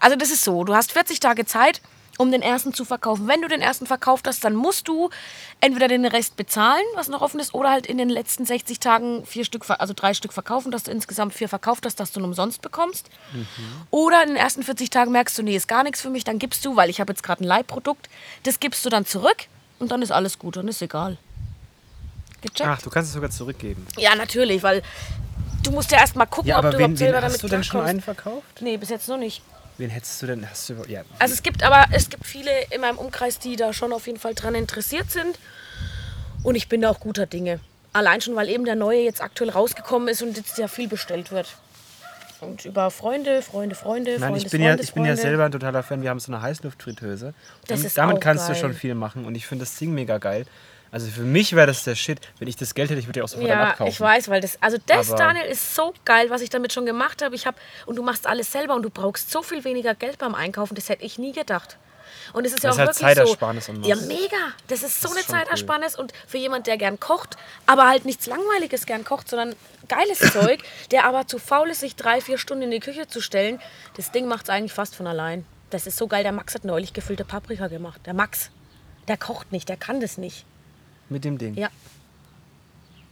[0.00, 1.80] Also, das ist so: Du hast 40 Tage Zeit,
[2.18, 3.28] um den ersten zu verkaufen.
[3.28, 5.10] Wenn du den ersten verkauft hast, dann musst du
[5.60, 9.26] entweder den Rest bezahlen, was noch offen ist, oder halt in den letzten 60 Tagen
[9.26, 12.24] vier Stück, also drei Stück verkaufen, dass du insgesamt vier verkauft hast, dass du ihn
[12.24, 13.10] umsonst bekommst.
[13.90, 16.38] Oder in den ersten 40 Tagen merkst du, nee, ist gar nichts für mich, dann
[16.38, 18.08] gibst du, weil ich habe jetzt gerade ein Leihprodukt,
[18.44, 19.46] das gibst du dann zurück
[19.78, 21.16] und dann ist alles gut, dann ist egal.
[22.42, 22.68] Gecheckt?
[22.68, 23.86] Ach, du kannst es sogar zurückgeben.
[23.96, 24.82] Ja, natürlich, weil
[25.62, 27.42] du musst ja erst mal gucken, Ja, ob du wen, überhaupt selber wen damit hast
[27.42, 28.60] du denn schon einen verkauft?
[28.60, 29.42] Nee, bis jetzt noch nicht.
[29.78, 30.48] Wen hättest du denn?
[30.48, 33.72] Hast du, ja, Also es gibt aber, es gibt viele in meinem Umkreis, die da
[33.72, 35.38] schon auf jeden Fall dran interessiert sind.
[36.42, 37.60] Und ich bin da auch guter Dinge.
[37.92, 41.32] Allein schon, weil eben der neue jetzt aktuell rausgekommen ist und jetzt ja viel bestellt
[41.32, 41.56] wird.
[42.40, 45.52] Und über Freunde, Freunde, Freunde, Nein, Freundes, ich bin, ja, ich bin ja selber ein
[45.52, 46.02] totaler Fan.
[46.02, 47.32] Wir haben so eine Heißluftfritteuse.
[47.62, 48.54] Das damit ist damit auch kannst geil.
[48.54, 50.44] du schon viel machen und ich finde das Ding mega geil.
[50.94, 52.20] Also für mich wäre das der Shit.
[52.38, 53.90] Wenn ich das Geld hätte, ich würde ja auch sofort Ja, abkaufen.
[53.92, 56.86] ich weiß, weil das, also das, Aber- Daniel, ist so geil, was ich damit schon
[56.86, 57.34] gemacht habe.
[57.34, 60.36] Ich habe und du machst alles selber und du brauchst so viel weniger Geld beim
[60.36, 60.76] Einkaufen.
[60.76, 61.78] Das hätte ich nie gedacht.
[62.32, 63.72] Und es ist ja Das auch ist halt wirklich Zeitersparnis so.
[63.72, 64.06] und ja, was.
[64.06, 64.36] mega.
[64.68, 65.40] Das ist so Das eine schon cool.
[65.40, 67.36] Zeitersparnis und für jemand, der gern kocht,
[67.66, 69.56] aber halt nichts Langweiliges gern kocht, sondern
[69.88, 70.60] geiles Zeug,
[70.92, 73.60] der aber zu faul ist, sich drei, vier Stunden in die Küche zu stellen.
[73.96, 75.44] Das Ding macht es eigentlich fast von allein.
[75.70, 76.22] Das ist so geil.
[76.22, 78.00] Der Max hat neulich gefüllte Paprika gemacht.
[78.06, 78.50] Der Max,
[79.08, 80.46] der kocht nicht, der kann das nicht.
[81.08, 81.54] Mit dem Ding.
[81.54, 81.68] Ja.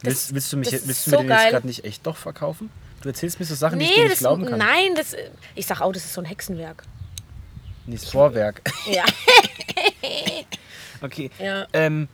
[0.01, 1.51] willst, willst du, mich, das willst du so mir den jetzt geil.
[1.51, 2.69] gerade nicht echt doch verkaufen?
[3.01, 4.57] Du erzählst mir so Sachen, die ich dir Nee, nicht das, glauben kann.
[4.59, 5.15] nein, das,
[5.55, 6.83] ich sag auch, das ist so ein Hexenwerk.
[7.85, 8.61] Nee, das Vorwerk.
[8.89, 9.03] Ja.
[11.01, 11.29] Okay.
[11.37, 11.65] Ja.
[11.73, 12.07] Ähm,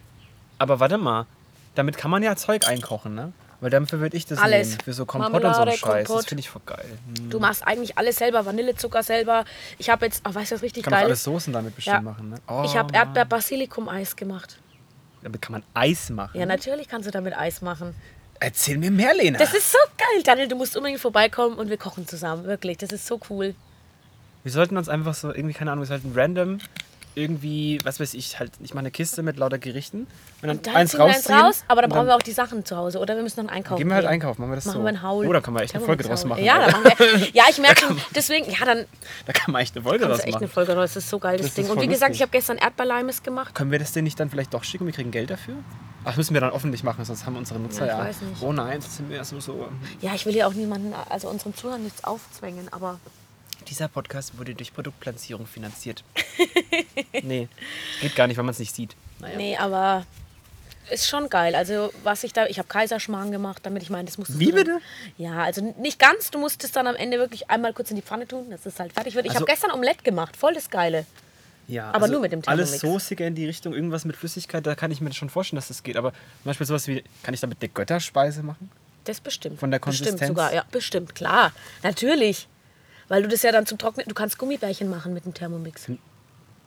[0.57, 1.27] aber warte mal.
[1.75, 3.31] Damit kann man ja Zeug einkochen, ne?
[3.61, 4.69] Weil dafür würde ich das Alles.
[4.69, 4.79] nehmen.
[4.83, 5.97] Für so Kompott und so Marmelade, einen Scheiß.
[6.03, 6.25] Das Kompott.
[6.29, 6.85] finde ich voll geil.
[7.19, 7.29] Hm.
[7.29, 9.45] Du machst eigentlich alles selber, Vanillezucker selber.
[9.77, 11.23] Ich habe jetzt, oh, weißt du, was richtig Kann geil ist?
[11.23, 12.01] Soßen damit bestimmt Ja.
[12.01, 12.37] machen, ne?
[12.47, 12.91] Oh, ich habe.
[12.93, 14.57] Erdbeer-Basilikum-Eis gemacht.
[15.21, 16.39] Damit kann man Eis machen.
[16.39, 17.93] Ja, natürlich kannst du damit Eis machen.
[18.39, 19.37] Erzähl mir mehr, Lena.
[19.37, 20.47] Das ist so geil, Daniel.
[20.47, 22.45] Du musst unbedingt vorbeikommen und wir kochen zusammen.
[22.45, 23.53] Wirklich, das ist so cool.
[24.43, 26.59] wir sollten uns einfach so, irgendwie, keine Ahnung, wir sollten random
[27.19, 30.07] irgendwie, was weiß ich, halt, ich mache eine Kiste mit lauter Gerichten
[30.41, 31.39] und dann Dann eins ziehen wir eins rausziehen.
[31.39, 32.99] raus, aber dann und brauchen wir auch die Sachen zu Hause.
[32.99, 33.77] Oder wir müssen dann einkaufen.
[33.77, 34.13] Gehen wir halt gehen.
[34.13, 34.83] einkaufen, machen wir das Machen so.
[34.83, 35.27] wir einen Haul.
[35.27, 36.43] Oh, da kann man echt eine Folge draus machen.
[36.43, 37.27] Ja, da machen wir.
[37.33, 38.01] Ja, ich merke schon.
[38.15, 38.85] Deswegen, ja, dann
[39.25, 40.53] Da kann man echt eine Folge draus du echt eine machen.
[40.53, 40.93] Folge draus.
[40.93, 41.69] Das ist so geil, das, Das Ding.
[41.69, 43.53] Und wie gesagt, ich habe gestern Erdbeerleimes gemacht.
[43.53, 45.55] Können wir das denn nicht dann vielleicht doch schicken und wir kriegen Geld dafür?
[46.05, 48.01] Ach, müssen wir dann öffentlich machen, sonst haben unsere Nutzer Ja, ja.
[48.03, 48.41] ich weiß nicht.
[48.41, 49.67] Oh nein, das sind wir so, so.
[49.99, 52.99] Ja, ich will ja auch niemanden, also unseren Zuhörern nichts aufzwängen, aber
[53.67, 56.03] Dieser Podcast wurde durch Produktplatzierung finanziert.
[57.23, 57.47] nee,
[58.01, 58.95] geht gar nicht, weil man es nicht sieht.
[59.19, 59.37] Naja.
[59.37, 60.05] nee, aber
[60.89, 61.53] ist schon geil.
[61.55, 64.45] Also was ich da, ich habe Kaiserschmarrn gemacht, damit ich meine, das musst du Wie
[64.47, 64.79] drin- bitte?
[65.17, 66.31] Ja, also nicht ganz.
[66.31, 68.79] Du musst es dann am Ende wirklich einmal kurz in die Pfanne tun, dass es
[68.79, 69.25] halt fertig wird.
[69.25, 71.05] Ich Also- habe gestern Omelette gemacht, voll das Geile.
[71.67, 73.03] Ja, Aber nur mit dem Alles Thermomix.
[73.03, 75.83] Soßige in die Richtung, irgendwas mit Flüssigkeit, da kann ich mir schon vorstellen, dass das
[75.83, 75.97] geht.
[75.97, 78.71] Aber zum Beispiel sowas wie, kann ich damit eine Götterspeise machen?
[79.03, 79.59] Das bestimmt.
[79.59, 80.27] Von der Bestimmt Konsistenz?
[80.29, 81.51] sogar, ja, bestimmt, klar.
[81.83, 82.47] Natürlich.
[83.09, 85.89] Weil du das ja dann zum Trocknen, du kannst Gummibärchen machen mit dem Thermomix.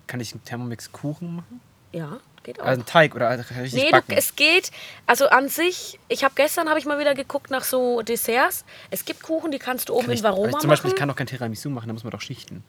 [0.06, 1.60] Kann ich einen Thermomix-Kuchen machen?
[1.92, 2.64] Ja, geht auch.
[2.64, 4.12] Also einen Teig oder richtig Nee, du, backen?
[4.16, 4.70] es geht,
[5.06, 8.64] also an sich, ich habe gestern, habe ich mal wieder geguckt nach so Desserts.
[8.90, 10.92] Es gibt Kuchen, die kannst du oben Kann in Varoma aber ich, zum Beispiel, ich
[10.94, 10.98] machen.
[10.98, 12.64] kann doch kein Tiramisu machen, da muss man doch schichten.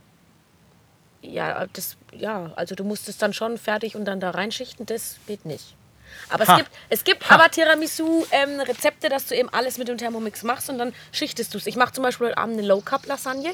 [1.21, 5.17] Ja, das, ja, also du musst es dann schon fertig und dann da reinschichten, das
[5.25, 5.75] geht nicht.
[6.29, 6.53] Aber Ha.
[6.53, 10.77] es gibt, es gibt aber Tiramisu-Rezepte, dass du eben alles mit dem Thermomix machst und
[10.77, 11.67] dann schichtest du es.
[11.67, 13.51] Ich mache zum Beispiel heute Abend eine Low-Carb-Lasagne.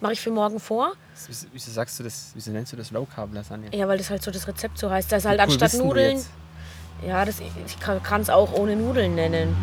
[0.00, 0.94] Mache ich für morgen vor.
[1.28, 3.68] Wieso, wieso sagst du das, wieso nennst du das Low Carb Lasagne?
[3.72, 5.12] Ja, weil das halt so das Rezept so heißt.
[5.12, 6.20] Das ist halt Cool, anstatt Nudeln.
[7.06, 9.54] Ja, das, ich kann es auch ohne Nudeln nennen.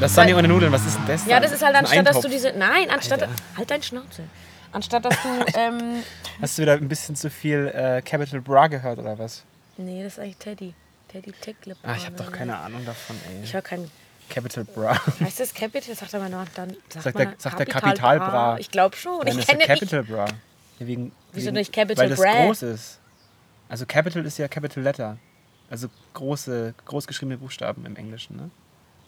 [0.00, 1.24] Lasagne Weil- ohne Nudeln, was ist denn das?
[1.26, 2.52] Ja, das ist halt anstatt, dass du diese.
[2.52, 3.22] Nein, anstatt.
[3.22, 3.34] Alter.
[3.56, 4.24] Halt dein Schnauze.
[4.72, 5.28] Anstatt dass du.
[5.58, 6.02] ähm,
[6.40, 9.44] Hast du wieder ein bisschen zu viel äh, Capital Bra gehört oder was?
[9.78, 10.74] nee, das ist eigentlich Teddy.
[11.16, 11.76] Teddy Tickle.
[11.82, 13.52] Ah, ich habe doch keine Ahnung davon, Ich ey.
[13.54, 13.90] höre kein.
[14.28, 15.00] Capital Bra.
[15.20, 15.94] Heißt das Capital?
[15.94, 16.46] Sagt er mal noch.
[16.54, 18.58] Dann sagt, Sagt der- sagt der Kapital Kapitalbra.
[18.58, 19.18] Ich glaube schon.
[19.18, 20.24] Nein, das ich kenne ich, Capital Bra.
[20.80, 22.44] Ja, wegen, Wieso wegen, nicht Capital Weil das Bra?
[22.44, 22.98] groß ist.
[23.68, 25.16] Also Capital ist ja Capital Letter.
[25.70, 28.50] Also große, großgeschriebene Buchstaben im Englischen, ne?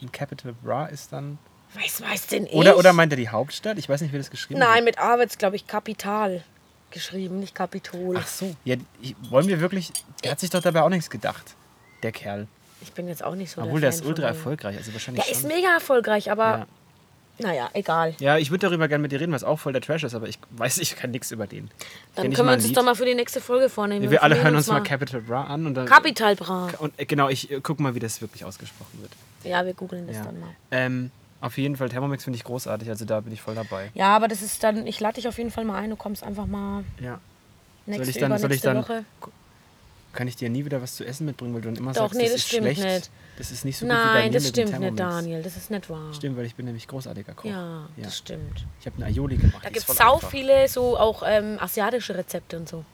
[0.01, 1.38] Und Capital Bra ist dann.
[1.75, 2.53] Was weiß denn ich?
[2.53, 3.77] Oder, oder meint er die Hauptstadt?
[3.77, 4.97] Ich weiß nicht, wie das geschrieben Nein, wird.
[4.97, 6.44] mit A wird es, glaube ich, Kapital
[6.90, 8.16] geschrieben, nicht Kapitol.
[8.18, 8.55] Ach so.
[8.64, 9.92] Ja, ich, wollen wir wirklich.
[10.23, 11.57] Der hat sich doch dabei auch nichts gedacht.
[12.02, 12.46] Der Kerl.
[12.80, 14.76] Ich bin jetzt auch nicht so Obwohl, der Fan ist ultra erfolgreich.
[14.76, 15.48] Also wahrscheinlich Der ist schon.
[15.50, 16.66] mega erfolgreich, aber Ja.
[17.48, 18.14] naja, egal.
[18.20, 20.28] Ja, ich würde darüber gerne mit dir reden, was auch voll der Trash ist, aber
[20.28, 21.70] ich weiß, ich kann nichts über den.
[22.14, 24.11] Dann können wir uns das doch mal für die nächste Folge vornehmen.
[24.11, 25.87] Wir alle informieren hören uns mal Capital Bra an und dann.
[25.87, 26.68] Capital Bra.
[26.78, 29.11] und, äh, genau, ich äh, guck mal, wie das wirklich ausgesprochen wird.
[29.44, 30.24] Ja, wir googeln das Ja.
[30.24, 30.50] dann mal.
[30.70, 33.90] Ähm, auf jeden Fall, Thermomix finde ich großartig, also da bin ich voll dabei.
[33.94, 36.22] Ja, aber das ist dann, ich lade dich auf jeden Fall mal ein, du kommst
[36.24, 37.20] einfach mal Ja.
[37.87, 39.04] nächste, ich dann- soll ich dann- Woche.
[40.12, 42.16] Kann ich dir nie wieder was zu essen mitbringen, weil du dann immer Doch, sagst,
[42.16, 42.83] nee, das, das ist stimmt schlecht.
[42.83, 43.11] nicht.
[43.37, 45.16] Das ist nicht so gut wie bei Nein, mir das mit dem stimmt nicht, Thermomix.
[45.25, 46.14] Daniel, das ist nicht wahr.
[46.14, 47.44] Stimmt, weil ich bin nämlich großartiger Koch.
[47.44, 48.05] Ja, Ja.
[48.05, 48.64] das stimmt.
[48.81, 49.61] Ich habe eine Aioli gemacht.
[49.62, 50.31] Da gibt ist es sau einfach.
[50.31, 52.85] viele so auch ähm, asiatische Rezepte und so.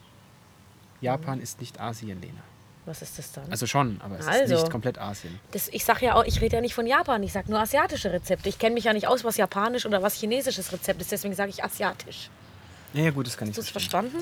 [1.01, 2.41] Japan ist nicht Asien, Lena.
[2.87, 3.51] Was ist das dann?
[3.51, 4.55] Also schon, aber es ist Also.
[4.57, 5.39] nicht komplett Asien.
[5.53, 8.13] Das, ich sag ja auch, ich rede ja nicht von Japan, ich sag nur asiatische
[8.13, 8.49] Rezepte.
[8.51, 11.51] Ich kenne mich ja nicht aus, was japanisch oder was chinesisches Rezept ist, deswegen sage
[11.51, 12.29] ich asiatisch.
[12.93, 14.19] Ja, ja, gut, das kann ich Hast du es verstanden?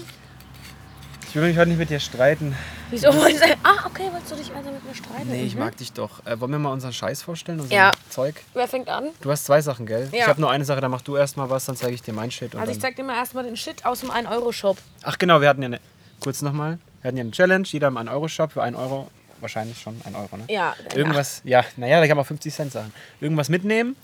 [1.33, 2.55] Ich will mich heute nicht mit dir streiten.
[2.91, 3.09] Wieso.
[3.09, 5.31] Ah, okay, wolltest du dich also mit mir streiten?
[5.31, 5.61] Nee, ich Mhm.
[5.61, 6.25] mag dich doch.
[6.27, 7.59] Äh, wollen wir mal unseren Scheiß vorstellen?
[7.59, 7.91] Unser Ja.
[8.11, 8.35] Zeug?
[8.53, 9.07] Wer fängt an?
[9.23, 10.11] Du hast zwei Sachen, gell?
[10.13, 10.19] Ja.
[10.19, 12.31] Ich habe nur eine Sache, dann mach du erstmal was, dann zeige ich dir mein
[12.31, 12.55] Shit.
[12.55, 14.77] Und Also ich zeig dir mal erstmal den Shit aus dem 1-Euro-Shop.
[15.05, 15.81] Ach genau, wir hatten ja eine.
[16.21, 16.79] Kurz nochmal.
[17.01, 19.11] Wir hatten ja eine Challenge, jeder im 1-Euro-Shop für 1 Euro.
[19.41, 20.45] Wahrscheinlich schon 1 Euro, ne?
[20.49, 20.75] Ja.
[20.95, 22.93] Irgendwas, ja, naja, da kann man auch 50 Cent sagen.
[23.23, 23.97] Irgendwas mitnehmen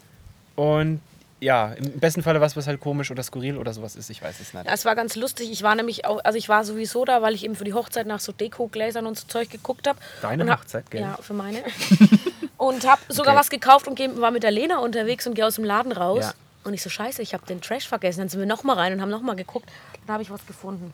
[0.56, 1.02] und
[1.40, 4.40] ja, im besten Falle was, was halt komisch oder skurril oder sowas ist, ich weiß
[4.40, 4.66] es nicht.
[4.66, 5.50] Ja, es war ganz lustig.
[5.52, 8.06] Ich war nämlich auch, also ich war sowieso da, weil ich eben für die Hochzeit
[8.06, 9.98] nach so Dekogläsern und so Zeug geguckt habe.
[10.20, 11.02] Deine und hab, Hochzeit, gell?
[11.02, 11.62] Ja, für meine.
[12.56, 13.40] und habe sogar Okay.
[13.40, 16.24] was gekauft und war mit der Lena unterwegs und gehe aus dem Laden raus.
[16.24, 16.34] Ja.
[16.64, 18.20] Und ich so, scheiße, ich habe den Trash vergessen.
[18.20, 19.68] Dann sind wir nochmal rein und haben nochmal geguckt.
[20.06, 20.92] Dann habe ich was gefunden.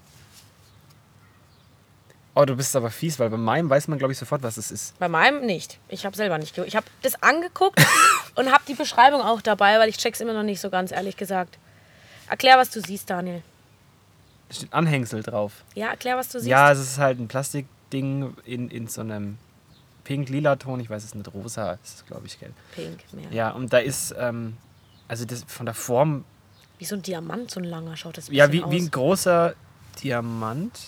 [2.36, 4.72] Oh, du bist aber fies, weil bei meinem weiß man, glaube ich, sofort, was es
[4.72, 4.98] ist.
[4.98, 5.78] Bei meinem nicht.
[5.88, 6.68] Ich habe selber nicht geguckt.
[6.68, 7.80] Ich habe das angeguckt
[8.34, 11.16] und habe die Beschreibung auch dabei, weil ich check's immer noch nicht so ganz, ehrlich
[11.16, 11.58] gesagt.
[12.28, 13.42] Erklär, was du siehst, Daniel.
[14.48, 15.64] Da steht Anhängsel drauf.
[15.74, 16.50] Ja, erklär, was du siehst.
[16.50, 19.38] Ja, es ist halt ein Plastikding in, in so einem
[20.02, 20.80] pink-lila Ton.
[20.80, 22.52] Ich weiß es nicht, rosa ist es, glaube ich, gell.
[22.74, 23.30] Pink, mehr.
[23.30, 24.56] Ja, und da ist, ähm,
[25.06, 26.24] also das von der Form,
[26.78, 28.72] Wie so ein Diamant, so ein langer schaut das ja, wie, wie aus.
[28.72, 29.54] ein großer
[30.02, 30.80] Diamant.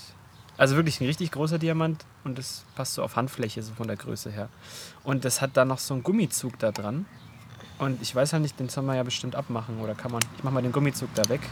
[0.58, 3.96] Also wirklich ein richtig großer Diamant und das passt so auf Handfläche, so von der
[3.96, 4.48] Größe her.
[5.04, 7.06] Und das hat da noch so einen Gummizug da dran.
[7.78, 10.22] Und ich weiß halt nicht, den soll man ja bestimmt abmachen oder kann man.
[10.36, 11.42] Ich mach mal den Gummizug da weg.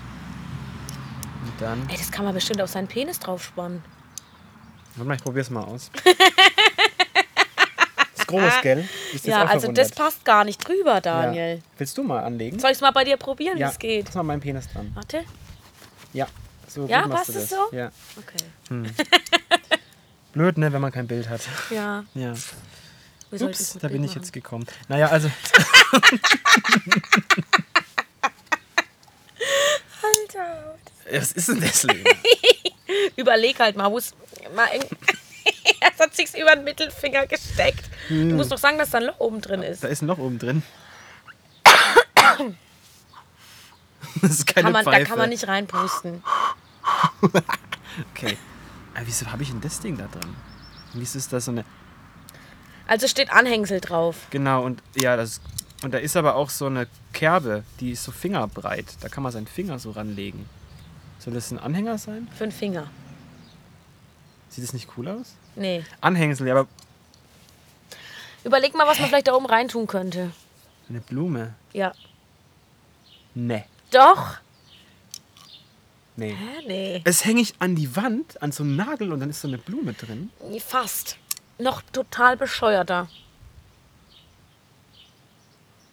[1.44, 1.86] Und dann.
[1.90, 3.84] Ey, das kann man bestimmt auf seinen Penis draufspannen.
[4.96, 5.90] Warte mal, ich probier's mal aus.
[8.16, 8.88] ist groß, gell?
[9.12, 9.94] Jetzt Ja, also das verwundert.
[9.96, 11.56] passt gar nicht drüber, Daniel.
[11.56, 11.62] Ja.
[11.76, 12.58] Willst du mal anlegen?
[12.58, 14.06] Soll ich es mal bei dir probieren, wie ja, es geht?
[14.06, 14.92] Lass mal meinen Penis dran.
[14.94, 15.24] Warte.
[16.14, 16.26] Ja.
[16.68, 17.68] So Ja, passt es so?
[17.72, 17.90] Ja.
[18.16, 18.84] Okay.
[20.32, 21.42] Blöd, ne, wenn man kein Bild hat.
[21.70, 22.04] Ja.
[22.14, 22.34] Ja.
[23.30, 24.22] Ups, da bin ich machen?
[24.22, 24.66] jetzt gekommen.
[24.88, 25.30] Naja, also.
[30.02, 30.74] Alter.
[31.10, 32.10] Was ist denn das, Lena?
[33.16, 34.14] Überleg halt mal, wo es.
[34.54, 34.84] Mal eng-
[35.80, 37.84] Erst hat sich's über den Mittelfinger gesteckt.
[38.08, 39.82] Du musst doch sagen, dass da ein Loch oben drin ist.
[39.84, 40.62] Da ist ein Loch oben drin.
[44.22, 45.06] Das ist keine Kann man, da Pfeife.
[45.08, 46.22] kann man nicht reinpusten.
[48.10, 48.36] Okay.
[48.94, 50.34] Aber wieso habe ich denn das Ding da drin?
[50.94, 51.64] Wieso ist da so eine.
[52.86, 54.26] Also steht Anhängsel drauf.
[54.30, 55.40] Genau, und ja, das.
[55.82, 58.86] Und da ist aber auch so eine Kerbe, die ist so fingerbreit.
[59.00, 60.48] Da kann man seinen Finger so ranlegen.
[61.18, 62.28] Soll das ein Anhänger sein?
[62.36, 62.88] Für den Finger.
[64.48, 65.34] Sieht das nicht cool aus?
[65.56, 65.84] Nee.
[66.00, 66.68] Anhängsel, ja, aber
[68.44, 70.30] Überleg mal, was man vielleicht da oben reintun könnte.
[70.88, 71.54] eine Blume.
[71.72, 71.92] Ja.
[73.34, 73.64] Ne.
[73.90, 74.36] Doch.
[76.16, 76.34] Nee.
[76.34, 76.66] Hä?
[76.66, 77.02] Nee.
[77.04, 79.58] Es hänge ich an die Wand, an so einen Nagel und dann ist so eine
[79.58, 80.30] Blume drin.
[80.48, 81.18] Nee, Fast.
[81.58, 83.08] Noch total bescheuerter.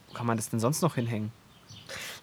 [0.10, 1.32] Wo kann man das denn sonst noch hinhängen?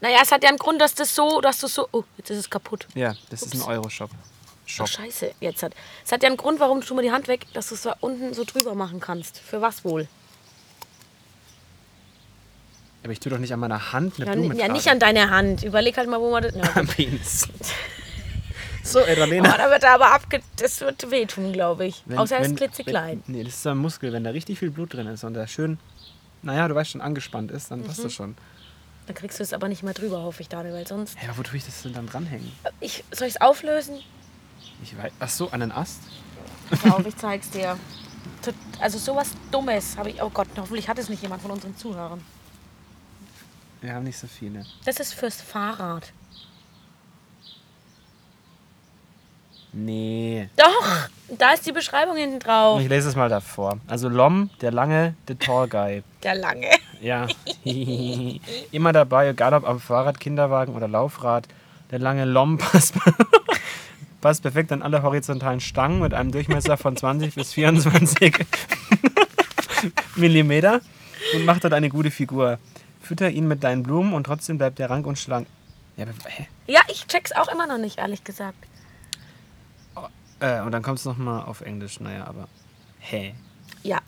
[0.00, 1.88] Naja, es hat ja einen Grund, dass das so, dass du so.
[1.92, 2.87] Oh, jetzt ist es kaputt.
[2.94, 3.68] Ja, das ist ein Ups.
[3.68, 4.11] Euro-Shop.
[4.12, 4.88] Oh, Shop.
[4.88, 5.72] scheiße, jetzt hat.
[6.04, 7.96] Es hat ja einen Grund, warum tu mal die Hand weg, dass du es da
[8.00, 9.38] unten so drüber machen kannst.
[9.38, 10.06] Für was wohl?
[13.02, 14.72] Aber ich tue doch nicht an meiner Hand eine Ja, Blume ja tragen.
[14.72, 15.62] nicht an deine Hand.
[15.62, 16.54] Überleg halt mal, wo man das.
[16.54, 17.48] Ja, Am Penis.
[18.82, 20.40] so, ey, oh, da wird er aber abge.
[20.56, 22.02] Das wird wehtun, glaube ich.
[22.06, 23.22] Wenn- Außer er ist klitzeklein.
[23.26, 24.12] Wenn, nee, das ist so ein Muskel.
[24.12, 25.78] Wenn da richtig viel Blut drin ist und der schön,
[26.42, 27.84] naja, du weißt schon, angespannt ist, dann Mhm.
[27.84, 28.37] passt das schon.
[29.06, 31.16] Dann kriegst du es aber nicht mehr drüber, hoffe ich, Daniel, weil sonst.
[31.26, 32.50] Aber wo tue ich das denn dann dranhängen?
[32.80, 34.00] Ich, soll ich es auflösen?
[34.82, 36.00] Ich weiß, ach so, an den Ast?
[36.68, 37.78] Pass auf, ich zeig's dir.
[38.80, 40.22] Also sowas Dummes habe ich.
[40.22, 42.20] Oh Gott, hoffentlich hat es nicht jemand von unseren Zuhörern.
[43.80, 44.64] Wir haben nicht so viele.
[44.84, 46.12] Das ist fürs Fahrrad.
[49.72, 50.48] Nee.
[50.56, 52.80] Doch, da ist die Beschreibung hinten drauf.
[52.80, 53.78] Ich lese es mal davor.
[53.86, 56.02] Also Lom, der lange, the tall guy.
[56.22, 56.70] Der lange.
[57.00, 57.26] Ja.
[58.72, 61.46] Immer dabei, egal ob am Fahrrad, Kinderwagen oder Laufrad.
[61.90, 62.94] Der lange Lom passt,
[64.20, 68.46] passt perfekt an alle horizontalen Stangen mit einem Durchmesser von 20 bis 24
[70.16, 70.80] Millimeter
[71.34, 72.58] und mach dort eine gute Figur.
[73.08, 75.46] Fütter ihn mit deinen Blumen und trotzdem bleibt er rank und schlank.
[75.96, 76.04] Ja?
[76.66, 78.58] Ja, ich check's auch immer noch nicht, ehrlich gesagt.
[80.40, 81.98] Äh, und dann kommt es nochmal auf Englisch.
[82.00, 82.46] Naja, aber.
[83.00, 83.34] Hä?
[83.82, 83.98] Ja.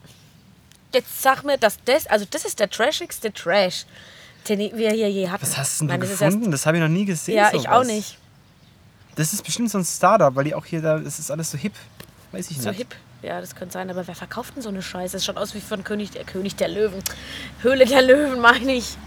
[0.93, 3.85] Jetzt sag mir, dass das, also das ist der trashigste Trash,
[4.47, 5.41] den wir hier je hatten.
[5.41, 6.51] Was hast denn du Nein, das erst- gefunden?
[6.51, 7.35] Das habe ich noch nie gesehen.
[7.37, 7.79] Ja, ich sowas.
[7.79, 8.17] auch nicht.
[9.15, 10.99] Das ist bestimmt so ein Startup, weil die auch hier da.
[10.99, 11.73] Das ist alles so hip.
[12.31, 12.77] Weiß ich So nicht.
[12.77, 12.95] hip.
[13.21, 15.17] Ja, das könnte sein, aber wer verkauft denn so eine Scheiße?
[15.17, 17.03] Das schaut aus wie von König der, König der Löwen.
[17.61, 18.97] Höhle der Löwen, meine ich.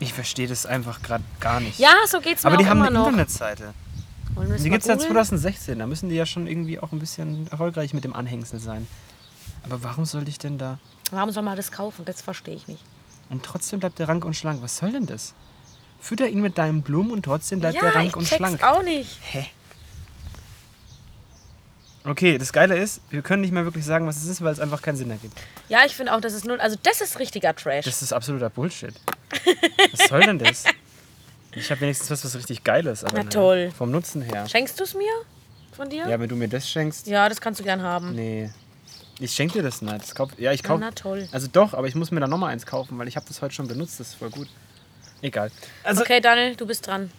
[0.00, 1.78] Ich verstehe das einfach gerade gar nicht.
[1.78, 3.06] Ja, so geht's mir aber die auch haben immer eine noch.
[3.06, 3.72] Internetseite.
[4.34, 5.14] Wollen wir das Die mal gibt es seit googeln?
[5.14, 5.78] 2016.
[5.78, 8.88] Da müssen die ja schon irgendwie auch ein bisschen erfolgreich mit dem Anhängsel sein.
[9.64, 10.80] Aber warum sollte ich denn da.
[11.12, 12.04] Warum soll man das kaufen?
[12.04, 12.82] Das verstehe ich nicht.
[13.30, 14.60] Und trotzdem bleibt er rank und schlank.
[14.62, 15.34] Was soll denn das?
[16.00, 18.64] Fütter ihn mit deinen Blumen und trotzdem bleibt ja, er rank ich und check's schlank.
[18.64, 19.18] auch nicht.
[19.30, 19.46] Hä?
[22.04, 24.58] Okay, das Geile ist, wir können nicht mehr wirklich sagen, was es ist, weil es
[24.58, 25.38] einfach keinen Sinn ergibt.
[25.68, 26.60] Ja, ich finde auch, das ist null.
[26.60, 27.84] Also, das ist richtiger Trash.
[27.84, 28.94] Das ist absoluter Bullshit.
[29.92, 30.64] Was soll denn das?
[31.54, 33.04] Ich habe wenigstens was, was richtig Geiles.
[33.04, 33.72] Aber Na naja, toll.
[33.76, 34.48] Vom Nutzen her.
[34.48, 35.12] Schenkst du es mir?
[35.76, 36.08] Von dir?
[36.08, 37.06] Ja, wenn du mir das schenkst.
[37.06, 38.14] Ja, das kannst du gern haben.
[38.14, 38.50] Nee.
[39.20, 40.02] Ich schenke dir das nicht.
[40.02, 41.28] Das kauf, ja, ich Na, kauf, na toll.
[41.30, 43.54] Also doch, aber ich muss mir da nochmal eins kaufen, weil ich habe das heute
[43.54, 44.00] schon benutzt.
[44.00, 44.48] Das ist voll gut.
[45.20, 45.50] Egal.
[45.84, 47.10] Also, Okay, Daniel, du bist dran.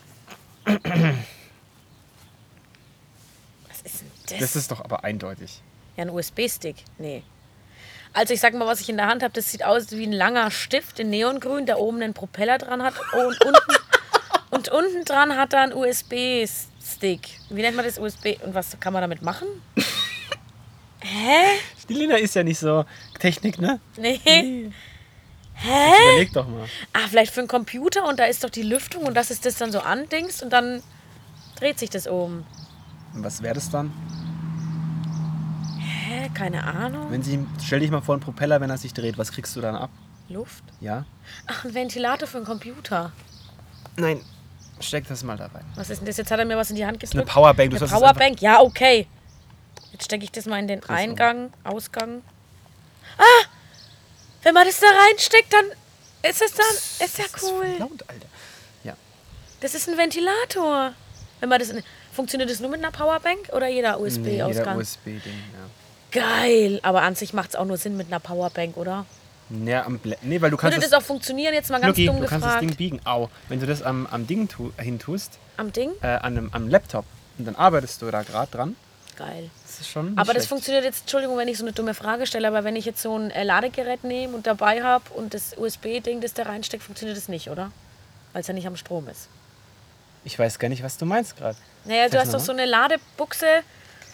[4.39, 4.54] Das?
[4.54, 5.62] das ist doch aber eindeutig.
[5.96, 6.78] ja, ein USB-Stick.
[6.98, 7.24] Nee.
[8.13, 10.12] Also ich sag mal, was ich in der Hand habe, das sieht aus wie ein
[10.12, 12.93] langer Stift in Neongrün, der oben einen Propeller dran hat.
[13.13, 13.60] Und unten,
[14.52, 17.22] und unten dran hat er einen USB-Stick.
[17.50, 18.38] Wie nennt man das USB?
[18.43, 19.48] Und was kann man damit machen?
[21.02, 21.58] Hä?
[21.89, 22.86] Die Lina ist ja nicht so
[23.19, 23.80] Technik, ne?
[23.98, 24.72] Nee.
[25.63, 26.65] Überleg doch mal.
[26.93, 29.56] Ah, vielleicht für einen Computer und da ist doch die Lüftung und das ist das
[29.56, 30.82] dann so andingst und dann
[31.58, 32.46] dreht sich das oben.
[33.13, 33.91] Und was wäre das dann?
[36.13, 36.30] Hä?
[36.34, 37.12] Keine Ahnung.
[37.12, 39.17] Wenn sie, stell dich mal vor einen Propeller, wenn er sich dreht.
[39.17, 39.89] Was kriegst du dann ab?
[40.30, 40.63] Luft?
[40.80, 41.06] Ja?
[41.47, 43.12] Ach, ein Ventilator für einen Computer.
[43.95, 44.21] Nein.
[44.80, 45.63] Steck das mal da rein.
[45.76, 46.17] Was ist denn das?
[46.17, 47.30] Jetzt hat er mir was in die Hand Eine gedrückt.
[47.30, 47.69] Powerbank.
[47.69, 48.41] Du Eine sollst Powerbank?
[48.41, 49.08] Ja, okay.
[49.91, 52.21] Jetzt stecke ich das mal in den Eingang, Ausgang.
[53.17, 53.45] Ah!
[54.41, 55.65] Wenn man das da reinsteckt, dann
[56.30, 57.06] ist es dann.
[57.06, 57.76] Ist ja Das ist cool.
[57.80, 58.26] laut, Alter.
[58.84, 58.93] Ja.
[59.62, 60.93] Das ist ein Ventilator.
[61.39, 64.78] Wenn man das in, funktioniert das nur mit einer Powerbank oder jeder Nee, jeder USB-Ausgang?
[64.78, 65.21] USB-Ding,
[65.54, 65.69] ja.
[66.13, 66.80] Geil.
[66.84, 69.06] Aber an sich macht es auch nur Sinn mit einer Powerbank, oder?
[69.49, 71.54] Ja, am Blä nee, weil du kannst Würde das, das auch funktionieren?
[71.54, 72.62] Jetzt mal ganz Luki, dumm du kannst das gefragt.
[72.63, 73.02] Ding biegen.
[73.06, 73.30] Au.
[73.49, 75.91] Wenn du das am, am Ding tu, hin tust, Am Ding?
[76.02, 77.06] äh, an einem, am Laptop,
[77.38, 78.76] und dann arbeitest du da gerade dran,
[79.17, 79.49] Geil.
[79.67, 80.47] das ist schon Aber das schlecht.
[80.49, 83.15] funktioniert jetzt, Entschuldigung, wenn ich so eine dumme Frage stelle, aber wenn ich jetzt so
[83.17, 87.28] ein äh, Ladegerät nehme und dabei habe und das USB-Ding, das da reinsteckt, funktioniert das
[87.28, 87.71] nicht, oder?
[88.32, 89.28] Weil es ja nicht am Strom ist.
[90.23, 91.58] Ich weiß gar nicht, was du meinst gerade.
[91.86, 93.45] Naja, du Sag's hast doch so eine Ladebuchse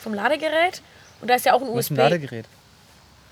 [0.02, 0.82] vom Ladegerät
[1.22, 1.92] und da ist ja auch ein Was ist USB.
[1.92, 2.46] ein Ladegerät?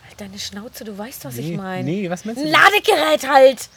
[0.07, 1.83] Halt deine Schnauze, du weißt, was Nee, ich meine.
[1.83, 2.51] nee, was meinst Ein du?
[2.51, 3.69] Ladegerät halt!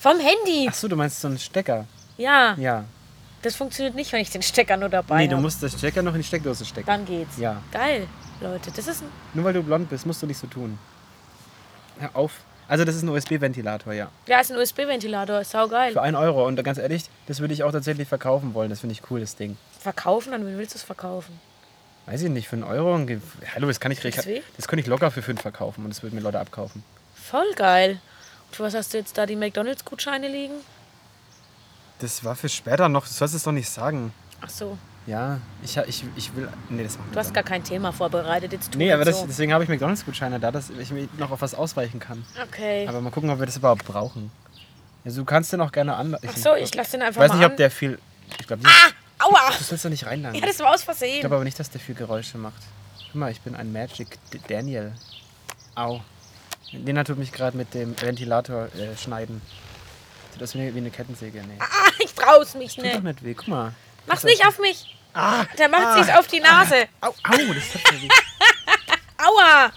[0.00, 0.68] Vom Handy!
[0.68, 1.86] Achso, du meinst so einen Stecker.
[2.16, 2.84] Ja, Ja.
[3.42, 5.42] das funktioniert nicht, wenn ich den Stecker nur dabei Nee, du habe.
[5.42, 6.86] musst das Stecker noch in die Steckdose stecken.
[6.86, 7.36] Dann geht's.
[7.38, 7.62] Ja.
[7.72, 8.06] Geil,
[8.40, 8.70] Leute.
[8.74, 9.08] Das ist ein.
[9.34, 10.78] Nur weil du blond bist, musst du nicht so tun.
[12.00, 12.32] Hör auf.
[12.68, 14.10] Also das ist ein USB-Ventilator, ja.
[14.26, 15.40] Ja, ist ein USB-Ventilator.
[15.40, 15.92] Ist saugeil.
[15.92, 16.46] Für 1 Euro.
[16.46, 18.68] Und ganz ehrlich, das würde ich auch tatsächlich verkaufen wollen.
[18.68, 19.56] Das finde ich cool, das Ding.
[19.80, 20.32] Verkaufen?
[20.32, 21.40] Dann wen willst du es verkaufen?
[22.10, 22.98] Weiß ich nicht, für einen Euro?
[23.54, 24.40] Hallo, das kann ich weh?
[24.56, 26.82] Das könnte ich locker für 5 verkaufen und das würden mir Leute abkaufen.
[27.14, 28.00] Voll geil.
[28.48, 30.54] Und für was hast du jetzt da die McDonalds-Gutscheine liegen?
[31.98, 34.12] Das war für später noch, du sollst es doch nicht sagen.
[34.40, 36.48] Ach so, Ja, ich, ich, ich will.
[36.70, 37.34] Nee, das machen wir du hast dann.
[37.34, 38.52] gar kein Thema vorbereitet.
[38.52, 39.26] Jetzt Nee, nicht aber das, so.
[39.26, 42.24] deswegen habe ich McDonalds-Gutscheine da, dass ich mir noch auf was ausweichen kann.
[42.42, 42.86] Okay.
[42.88, 44.30] Aber mal gucken, ob wir das überhaupt brauchen.
[45.04, 46.16] Also du kannst den auch gerne an.
[46.26, 47.50] Ach so, ich lasse den Ich einfach weiß mal nicht, an.
[47.50, 47.98] ob der viel.
[48.40, 49.50] Ich glaube, ah, aua!
[49.56, 50.40] du sollst doch nicht reinlangen.
[50.40, 51.20] Ja, das war aus ich Versehen.
[51.20, 52.62] glaube aber nicht, dass der viel Geräusche macht.
[53.06, 54.92] Guck mal, ich bin ein Magic D Daniel.
[55.74, 56.00] Au.
[56.72, 59.40] Lena tut mich gerade mit dem Ventilator äh, schneiden.
[60.32, 61.42] Sieht aus wie wie eine Kettensäge.
[61.42, 61.56] Nee.
[61.60, 63.04] Ah, ich trau's mich Tut doch nicht.
[63.04, 63.72] nicht weh, guck mal.
[64.06, 64.94] Mach's nicht auf mich.
[65.14, 66.86] Ah, Der macht sich's auf die Nase.
[67.00, 67.14] au, au,
[67.54, 68.08] das tut mir weh.
[69.18, 69.72] Aua!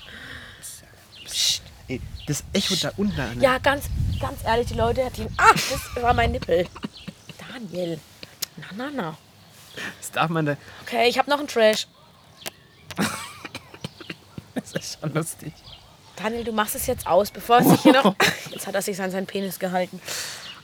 [1.88, 3.15] Ey, das Echo da unten.
[3.15, 3.41] Ne?
[3.43, 3.86] Ja, ganz,
[4.19, 5.27] ganz ehrlich, die Leute hat ihn.
[5.38, 6.67] Ah, das war mein Nippel.
[7.54, 7.99] Daniel.
[8.58, 9.17] Na, na, na.
[9.99, 10.57] Das darf man da.
[10.84, 11.88] Okay, ich habe noch einen Trash.
[14.53, 15.53] Das ist schon lustig.
[16.17, 18.15] Daniel, du machst es jetzt aus, bevor es sich hier noch.
[18.51, 19.99] Jetzt hat er sich an seinen Penis gehalten.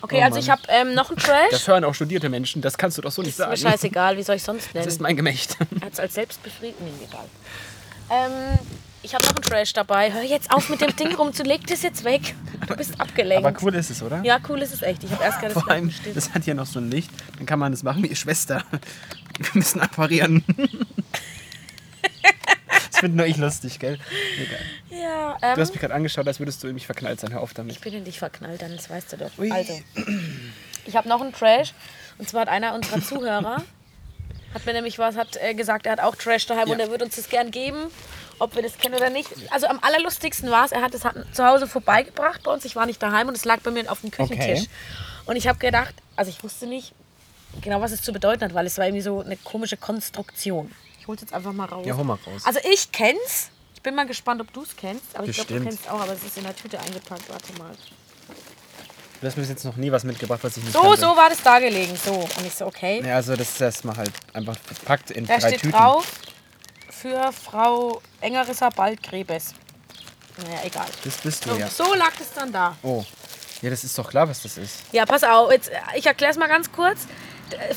[0.02, 1.50] Okay, Oh also ich habe ähm, noch einen Trash.
[1.52, 3.72] Das hören auch studierte Menschen, das kannst du doch so nicht ist mir sagen.
[3.72, 5.04] scheißegal, wie soll ich sonst Das ist nennen?
[5.04, 5.58] mein Gemächt.
[5.80, 7.26] Er hat als Selbstbefriedigung egal.
[8.10, 8.60] Ähm,
[9.08, 10.12] ich habe noch einen Trash dabei.
[10.12, 12.36] Hör jetzt auf mit dem Ding rum, du leg das jetzt weg.
[12.68, 13.46] Du bist abgelenkt.
[13.46, 14.22] Aber cool ist es, oder?
[14.24, 15.02] Ja, cool ist es echt.
[15.06, 17.10] Ich habe erst gerade Vor allem, das hat hier noch so ein Licht.
[17.38, 18.64] Dann kann man das machen wie Schwester.
[19.38, 20.44] Wir müssen apparieren.
[22.92, 24.00] Das finde nur ich lustig, gell?
[24.42, 25.04] Egal.
[25.04, 27.32] Ja, ähm, Du hast mich gerade angeschaut, als würdest du in mich verknallt sein.
[27.32, 27.74] Hör auf damit.
[27.74, 29.30] ich bin in dich verknallt, dann das weißt du doch.
[29.38, 29.52] Ui.
[29.52, 29.80] Also,
[30.84, 31.76] ich habe noch einen Trash.
[32.18, 33.64] Und zwar hat einer unserer Zuhörer,
[34.56, 36.74] hat mir nämlich was, hat äh, gesagt, er hat auch Trash daheim Ja.
[36.74, 37.78] und er würde uns das gern geben,
[38.40, 39.30] ob wir das kennen oder nicht.
[39.52, 41.02] Also am allerlustigsten war es, er hat es
[41.34, 42.66] zu Hause vorbeigebracht bei uns.
[42.66, 44.62] Ich war nicht daheim und es lag bei mir auf dem Küchentisch.
[44.62, 44.70] Okay.
[45.26, 46.94] Und ich habe gedacht, also ich wusste nicht
[47.62, 50.72] genau, was es zu bedeuten hat, weil es war irgendwie so eine komische Konstruktion.
[51.00, 51.86] Ich hol's jetzt einfach mal raus.
[51.86, 52.42] Ja, hol mal raus.
[52.46, 53.50] Also ich kenn's.
[53.76, 55.16] Ich bin mal gespannt, ob du es kennst.
[55.16, 55.70] Aber ich glaube, du Bestimmt.
[55.80, 56.00] kennst auch.
[56.02, 57.30] Aber es ist in der Tüte eingepackt.
[57.30, 57.72] Warte mal.
[59.22, 60.98] Du hast mir bis jetzt noch nie was mitgebracht, was ich nicht So, kannte.
[61.00, 61.96] so war das da gelegen.
[61.96, 62.12] So.
[62.14, 63.02] Und ich so, okay.
[63.06, 65.72] Ja, also das ist erstmal halt einfach verpackt in Da drei steht Tüten.
[65.72, 66.06] drauf
[66.90, 69.54] für Frau Engerisser Baldgräbes.
[70.44, 70.86] Naja, egal.
[71.04, 71.68] Das bist du, So, ja.
[71.70, 72.76] so lag es dann da.
[72.84, 73.04] Oh.
[73.62, 74.84] Ja, das ist doch klar, was das ist.
[74.92, 75.52] Ja, pass auf.
[75.52, 77.08] Jetzt, ich erkläre es mal ganz kurz.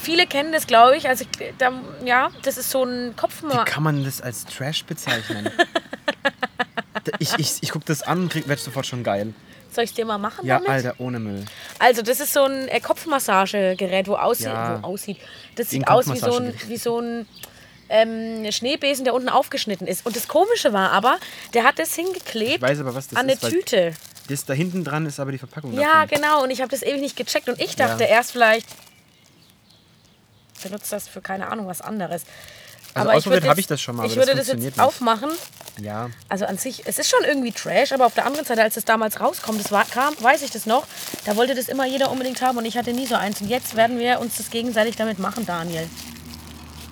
[0.02, 1.08] Viele kennen das, glaube ich.
[1.08, 1.72] Also, ich, da,
[2.04, 3.64] ja, das ist so ein Wie Kopfma.
[3.64, 5.50] kann man das als Trash bezeichnen?
[7.18, 9.32] Ich ich, ich gucke das an und krieg- werd sofort schon geil.
[9.72, 10.68] Soll ich dir mal machen Ja, damit?
[10.70, 11.44] Alter, ohne Müll.
[11.78, 14.82] Also, das ist so ein äh, Kopfmassagegerät, wo, aussieht, Ja.
[14.82, 15.18] wo aussieht.
[15.56, 17.26] Das Wie sieht aus wie so ein, wie so ein
[17.90, 20.06] ähm, Schneebesen, der unten aufgeschnitten ist.
[20.06, 21.18] Und das Komische war aber,
[21.54, 23.92] der hat das hingeklebt Ich weiß aber, was das an eine ist, weil Tüte.
[24.28, 26.08] Das da hinten dran ist aber die Verpackung Ja, davon.
[26.08, 26.42] genau.
[26.44, 27.48] Und ich habe das ewig nicht gecheckt.
[27.48, 28.10] Und ich dachte Ja.
[28.10, 28.66] erst vielleicht,
[30.62, 32.22] benutzt das für keine Ahnung was anderes.
[32.92, 34.78] Also ich ausprobiert habe ich das schon mal, Ich aber das würde das funktioniert jetzt
[34.78, 34.84] nicht.
[34.86, 35.30] aufmachen.
[35.80, 38.74] Ja, Also an sich, es ist schon irgendwie Trash, aber auf der anderen Seite, als
[38.74, 40.86] das damals rauskommt, das war, kam, weiß ich das noch,
[41.24, 43.40] da wollte das immer jeder unbedingt haben und ich hatte nie so eins.
[43.40, 45.88] Und jetzt werden wir uns das gegenseitig damit machen, Daniel.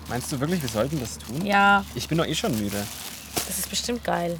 [0.09, 1.45] Meinst du wirklich, wir sollten das tun?
[1.45, 2.83] Ja, Ich bin doch eh schon müde.
[3.35, 4.37] das ist bestimmt geil.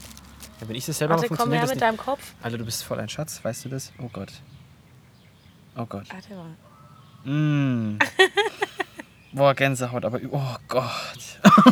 [0.62, 2.34] Ja, wenn ich das selber Warte, mache, komm her mit deinem Kopf.
[2.42, 3.92] Alter, du bist voll ein Schatz, weißt du das?
[4.00, 4.32] Oh Gott.
[5.78, 6.06] Oh Gott.
[6.12, 6.56] Warte mal.
[7.24, 8.00] Mm.
[9.32, 11.40] Boah, Gänsehaut, aber oh Gott.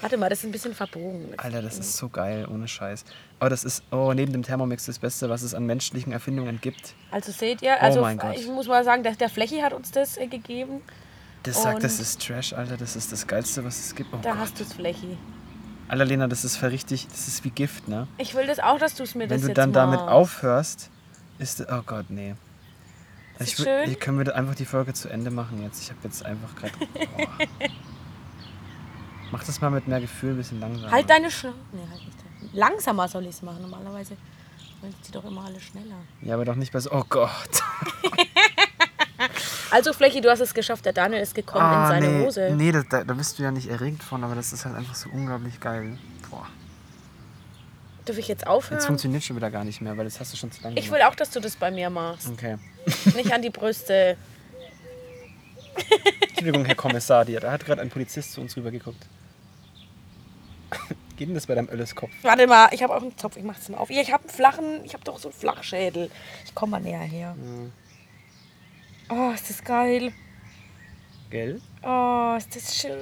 [0.00, 1.34] Warte mal, das ist ein bisschen verbogen.
[1.36, 3.04] Alter, das ist so geil, ohne Scheiß.
[3.38, 6.94] Aber das ist, oh, neben dem Thermomix das Beste, was es an menschlichen Erfindungen gibt.
[7.10, 8.34] Also seht ihr, also Oh mein Gott.
[8.36, 10.80] ich muss mal sagen, der, der Flächi hat uns das äh, gegeben.
[11.42, 14.12] Das sagt, das ist Trash, Alter, das ist das Geilste, was es gibt.
[14.12, 14.40] Oh Da Gott.
[14.40, 15.16] hast du es Flächi.
[15.88, 18.06] Alter, Lena, das ist verrichtig, das ist wie Gift, ne?
[18.18, 20.12] Ich will das auch, dass du es mir Wenn das du jetzt dann damit machst.
[20.12, 20.90] aufhörst,
[21.38, 22.34] ist, oh Gott, nee.
[23.38, 23.98] Ist Ich wür- schön?
[23.98, 25.82] Können wir da einfach die Folge zu Ende machen jetzt?
[25.82, 26.74] Ich habe jetzt einfach gerade.
[29.32, 29.32] Oh.
[29.32, 30.90] Mach das mal mit mehr Gefühl, ein bisschen langsamer.
[30.90, 31.56] Halt deine Schnauze.
[31.72, 32.52] Nee, halt nicht.
[32.54, 33.62] Langsamer soll ich es machen.
[33.62, 34.16] Normalerweise
[34.80, 35.94] wollen die doch immer alle schneller.
[36.20, 36.90] Ja, aber doch nicht bei so.
[36.90, 37.30] Oh Gott.
[39.70, 40.84] Also Flächi, du hast es geschafft.
[40.84, 42.50] Der Daniel ist gekommen in seine Ah, nee, Hose.
[42.56, 44.94] Nee, da, da da bist du ja nicht erregt von, aber das ist halt einfach
[44.94, 45.98] so unglaublich geil.
[46.30, 46.46] Boah.
[48.06, 48.80] Darf ich jetzt Jetzt aufhören?
[48.80, 51.00] funktioniert schon wieder gar nicht mehr, weil das hast du schon zu lange Ich gemacht.
[51.00, 52.28] will auch, dass du das bei mir machst.
[52.28, 52.56] Okay.
[53.14, 54.16] Nicht an die Brüste.
[56.28, 59.06] Entschuldigung, Herr Kommissar, da hat gerade ein Polizist zu uns rübergeguckt.
[61.16, 62.10] Geht denn das bei deinem Ölleskopf?
[62.22, 63.36] Warte mal, ich habe auch einen Zopf.
[63.36, 63.90] Ich mach's mal auf.
[63.90, 66.10] Ich habe einen flachen, ich habe doch so einen Flachschädel.
[66.46, 67.36] Ich komme mal näher her.
[69.10, 70.12] Oh, ist das geil.
[71.30, 71.60] Gell?
[71.82, 72.98] Oh, ist das schön.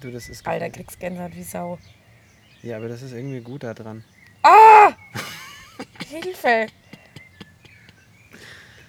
[0.00, 1.78] Du, das ist Alter, kriegst Gänsehaut wie Sau.
[2.62, 4.04] Ja, aber das ist irgendwie gut da dran.
[6.08, 6.66] Hilfe.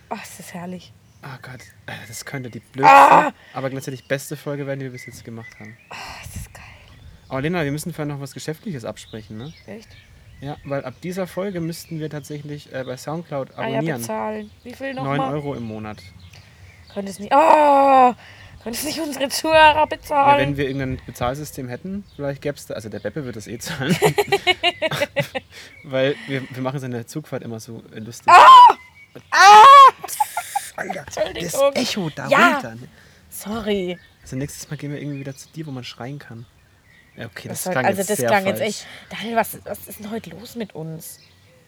[0.10, 0.94] Oh, ist das herrlich.
[1.24, 1.62] Oh Gott,
[2.08, 5.76] das könnte die blödste, aber gleichzeitig beste Folge werden, die wir bis jetzt gemacht haben.
[5.90, 6.64] Oh, ist das geil.
[7.30, 9.52] Aber Lena, wir müssen vorher noch was Geschäftliches absprechen, ne?
[9.66, 9.90] Echt?
[10.42, 14.02] Ja, weil ab dieser Folge müssten wir tatsächlich äh, bei Soundcloud Ah ja, abonnieren.
[14.02, 14.52] bezahlen.
[14.64, 15.34] Wie viel 9 nochmal?
[15.34, 15.98] Euro im Monat.
[16.94, 17.34] Könnte es nicht.
[17.34, 18.14] Oh,
[18.62, 20.40] könnte es nicht unsere Zuhörer Ja, bezahlen?
[20.40, 23.58] wenn wir irgendein Bezahlsystem hätten, vielleicht gäbe es da, also der Beppe wird das eh
[23.60, 23.96] zahlen.
[25.84, 28.32] weil wir, wir machen seine Zugfahrt immer so lustig.
[30.76, 31.56] Alter, das.
[31.76, 32.54] Echo da Ja.
[32.56, 32.76] runter.
[32.76, 32.88] ne?
[33.30, 33.98] Sorry.
[34.22, 36.46] Also nächstes Mal gehen wir irgendwie wieder zu dir, wo man schreien kann.
[37.18, 38.60] Okay, das, Das klang also das klang falsch.
[38.60, 38.88] jetzt echt.
[39.10, 41.20] Daniel, was, was ist denn heute los mit uns?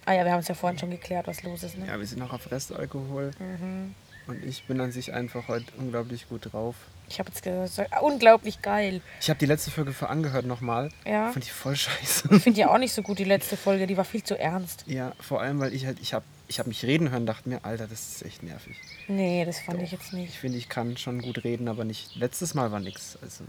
[0.05, 1.77] Ah ja, wir haben es ja vorhin schon geklärt, was los ist.
[1.77, 1.87] Ne?
[1.87, 3.31] Ja, wir sind noch auf Restalkohol.
[3.39, 3.95] Mhm.
[4.27, 6.75] Und ich bin an sich einfach heute unglaublich gut drauf.
[7.09, 8.99] Ich habe jetzt gesagt, unglaublich geil.
[9.21, 10.89] Ich habe die letzte Folge für angehört nochmal.
[11.05, 11.31] Ja.
[11.31, 12.27] Fand ich voll scheiße.
[12.35, 14.83] Ich finde ja auch nicht so gut die letzte Folge, die war viel zu ernst.
[14.87, 17.63] ja, vor allem, weil ich halt, ich habe ich hab mich reden hören, dachte mir,
[17.63, 18.75] Alter, das ist echt nervig.
[19.07, 20.35] Nee, das fand ich jetzt Ich nicht.
[20.37, 22.15] finde, ich kann schon gut reden, aber nicht.
[22.17, 23.17] Letztes Mal war nix.
[23.21, 23.45] Also,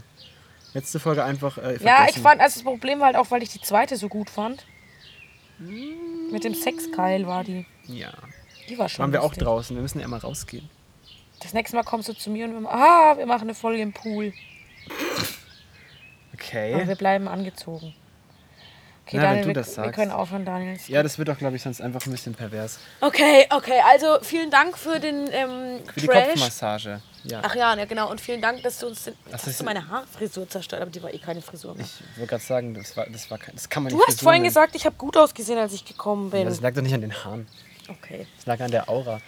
[0.75, 1.59] letzte Folge einfach.
[1.59, 4.09] Äh, Ja, ich fand, also das Problem war halt auch, weil ich die zweite so
[4.09, 4.64] gut fand.
[5.59, 7.66] Mit dem Sexkeil war die.
[7.87, 8.12] Ja.
[8.69, 9.03] Die war schon.
[9.03, 9.75] Waren wir auch draußen.
[9.75, 10.69] Wir müssen ja immer rausgehen.
[11.41, 13.81] Das nächste Mal kommst du zu mir und wir, ma- ah, wir machen eine Folge
[13.83, 14.33] im Pool.
[14.89, 16.87] Aber Okay.
[16.87, 17.95] wir bleiben angezogen.
[19.07, 19.95] Okay, Na, Daniel, wenn du wir, das wir sagst.
[19.95, 20.79] können aufhören, Daniel.
[20.87, 22.79] Ja, das wird doch, glaube ich, sonst einfach ein bisschen pervers.
[23.01, 26.29] Okay, okay, also vielen Dank für den ähm, Für die Trash.
[26.29, 27.01] Kopfmassage.
[27.25, 27.41] Ja.
[27.45, 28.11] Ach ja, ne, genau.
[28.11, 31.03] Und vielen Dank, dass du uns den, Das hast du meine Haarfrisur zerstört, aber die
[31.03, 31.85] war eh keine Frisur mehr.
[31.85, 34.25] Ich wollte gerade sagen, das, war, das, war, das kann man Du nicht hast Frisur
[34.27, 34.51] vorhin nennen.
[34.55, 36.43] gesagt, ich habe gut ausgesehen, als ich gekommen bin.
[36.43, 37.47] Ja, das lag doch nicht an den Haaren.
[37.89, 38.27] okay.
[38.37, 39.21] Das lag an der Aura.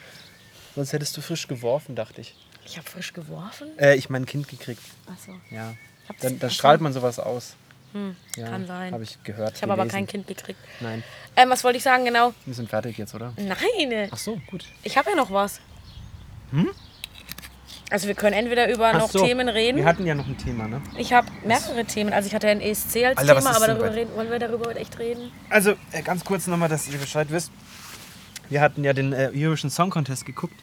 [0.74, 2.34] Sonst hättest du frisch geworfen, dachte ich.
[2.64, 3.76] Ich habe frisch geworfen.
[3.78, 4.82] Äh, ich mein Kind gekriegt.
[5.12, 5.32] Achso.
[5.50, 5.74] Ja.
[6.08, 6.58] hab's- Dann, dann ach so.
[6.58, 7.54] strahlt man sowas aus.
[8.36, 8.92] ja, kann sein.
[8.94, 9.56] Habe ich gehört.
[9.56, 10.60] Ich habe aber kein Kind gekriegt.
[10.78, 11.02] Nein.
[11.34, 12.32] Ähm, was wollte ich sagen genau?
[12.46, 13.32] Wir sind fertig jetzt, oder?
[13.36, 14.64] Nein, Ach so, gut.
[14.84, 15.60] ich habe ja noch was.
[17.90, 19.76] Also wir können entweder über noch so, Themen reden.
[19.78, 20.80] Wir hatten ja noch ein Thema, ne?
[20.96, 22.12] Ich habe mehrere Themen.
[22.12, 24.78] Also ich hatte ein ESC als Alter, Thema, aber darüber reden, wollen wir darüber heute
[24.78, 25.30] echt reden?
[25.48, 27.50] Also, äh, ganz kurz nochmal, dass ihr Bescheid wisst.
[28.48, 30.54] Wir hatten ja den äh, Eurovision Song Contest geguckt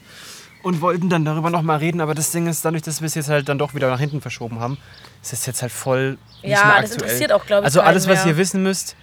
[0.62, 3.28] und wollten dann darüber nochmal reden, aber das Ding ist, dadurch, dass wir es jetzt
[3.28, 4.78] halt dann doch wieder nach hinten verschoben haben,
[5.22, 6.92] ist es jetzt halt voll nicht Ja, mehr das aktuell.
[7.10, 8.34] interessiert auch, glaub ich, Also alles, was mehr.
[8.34, 8.96] ihr wissen müsst,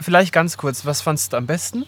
[0.00, 1.84] vielleicht ganz kurz, was fandst du am besten?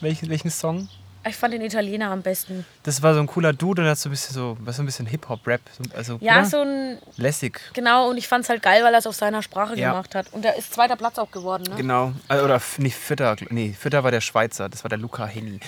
[0.00, 0.88] Welchen, welchen Song?
[1.28, 2.64] Ich fand den Italiener am besten.
[2.82, 4.82] Das war so ein cooler Dude und der hat so ein bisschen so, was so
[4.82, 5.60] ein bisschen Hip-Hop-Rap.
[5.76, 6.44] So, also, Ja, oder?
[6.46, 6.98] so ein.
[7.16, 7.60] lässig.
[7.74, 9.90] Genau, und ich fand es halt geil, weil er es auf seiner Sprache Ja.
[9.90, 10.32] gemacht hat.
[10.32, 11.76] Und er ist zweiter Platz auch geworden, ne?
[11.76, 12.12] Genau.
[12.28, 13.36] Äh, Oder nicht Vierter.
[13.50, 14.68] Nee, Vierter war der Schweizer.
[14.70, 15.60] Das war der Luca Henny.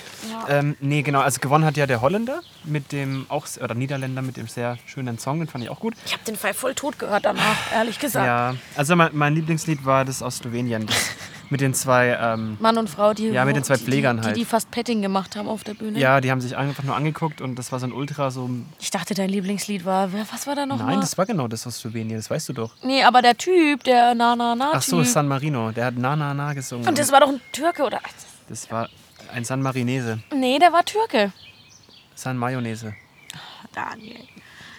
[0.49, 1.19] Ähm, nee, genau.
[1.21, 5.19] Also gewonnen hat ja der Holländer mit dem auch, oder Niederländer mit dem sehr schönen
[5.19, 5.39] Song.
[5.39, 5.93] Den fand ich auch gut.
[6.05, 8.25] Ich habe den Fall voll tot gehört danach, ehrlich gesagt.
[8.25, 8.55] Ja.
[8.75, 10.87] Also mein, mein Lieblingslied war das aus Slowenien.
[10.87, 10.95] Das
[11.53, 14.35] mit den zwei, ähm, Mann und Frau, die, Ja, mit den zwei Pflegern die, halt.
[14.35, 15.99] die, die fast Petting gemacht haben auf der Bühne.
[15.99, 18.49] ja, die haben sich einfach nur angeguckt und das war so ein Ultra so.
[18.79, 20.09] Ich dachte, dein Lieblingslied war.
[20.31, 20.79] Was war da noch?
[20.79, 20.99] Nein, mal?
[21.01, 22.17] das war genau das aus Slowenien.
[22.17, 22.71] Das weißt du doch.
[22.81, 24.71] Nee, aber der Typ, der Na Na Na.
[24.73, 25.03] Ach so.
[25.03, 25.71] San Marino.
[25.71, 26.87] Der hat Na Na Na gesungen.
[26.87, 27.99] Und das war doch ein Türke, oder?
[28.49, 28.89] das war
[29.31, 30.19] ein San Marinese.
[30.35, 31.31] Nee, der war Türke.
[32.15, 32.93] San Mayonnaise.
[33.73, 34.17] Daniel.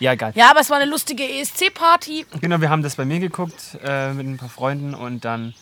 [0.00, 0.32] Ja, egal.
[0.34, 2.26] Ja, aber es war eine lustige ESC-Party.
[2.40, 5.54] Genau, wir haben das bei mir geguckt äh, mit ein paar Freunden und dann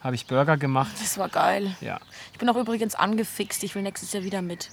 [0.00, 0.92] habe ich Burger gemacht.
[1.00, 1.76] Das war geil.
[1.80, 1.98] Ja.
[2.32, 3.62] Ich bin auch übrigens angefixt.
[3.64, 4.70] Ich will nächstes Jahr wieder mit.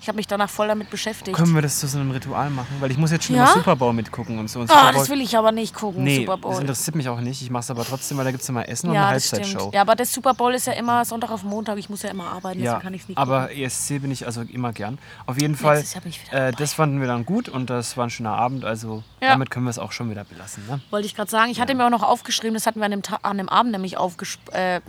[0.00, 1.36] Ich habe mich danach voll damit beschäftigt.
[1.36, 2.76] Können wir das zu so einem Ritual machen?
[2.80, 3.44] Weil ich muss jetzt schon Ja?
[3.44, 4.60] immer Super Bowl mitgucken und so.
[4.60, 6.60] Und Ah, Bowl, das will ich aber nicht gucken, nee, Super das Bowl.
[6.60, 7.42] interessiert mich auch nicht.
[7.42, 9.32] Ich mache es aber trotzdem, weil da gibt es immer Essen und Ja, eine das
[9.32, 9.70] Halbzeitshow.
[9.74, 11.78] Ja, aber das Super Bowl ist ja immer Sonntag auf Montag.
[11.78, 13.62] Ich muss ja immer arbeiten, Ja, deswegen kann ich es nicht aber gucken.
[13.62, 14.98] ESC bin ich also immer gern.
[15.26, 15.84] Auf jeden Fall,
[16.30, 18.64] äh, das fanden wir dann gut und das war ein schöner Abend.
[18.64, 19.30] Also Ja.
[19.30, 20.64] damit können wir es auch schon wieder belassen.
[20.68, 20.80] Ne?
[20.90, 21.50] Wollte ich gerade sagen.
[21.50, 23.72] Ich hatte mir auch noch aufgeschrieben, das hatten wir an dem, Ta an dem Abend
[23.72, 24.54] nämlich aufgeschrieben.
[24.54, 24.80] Äh.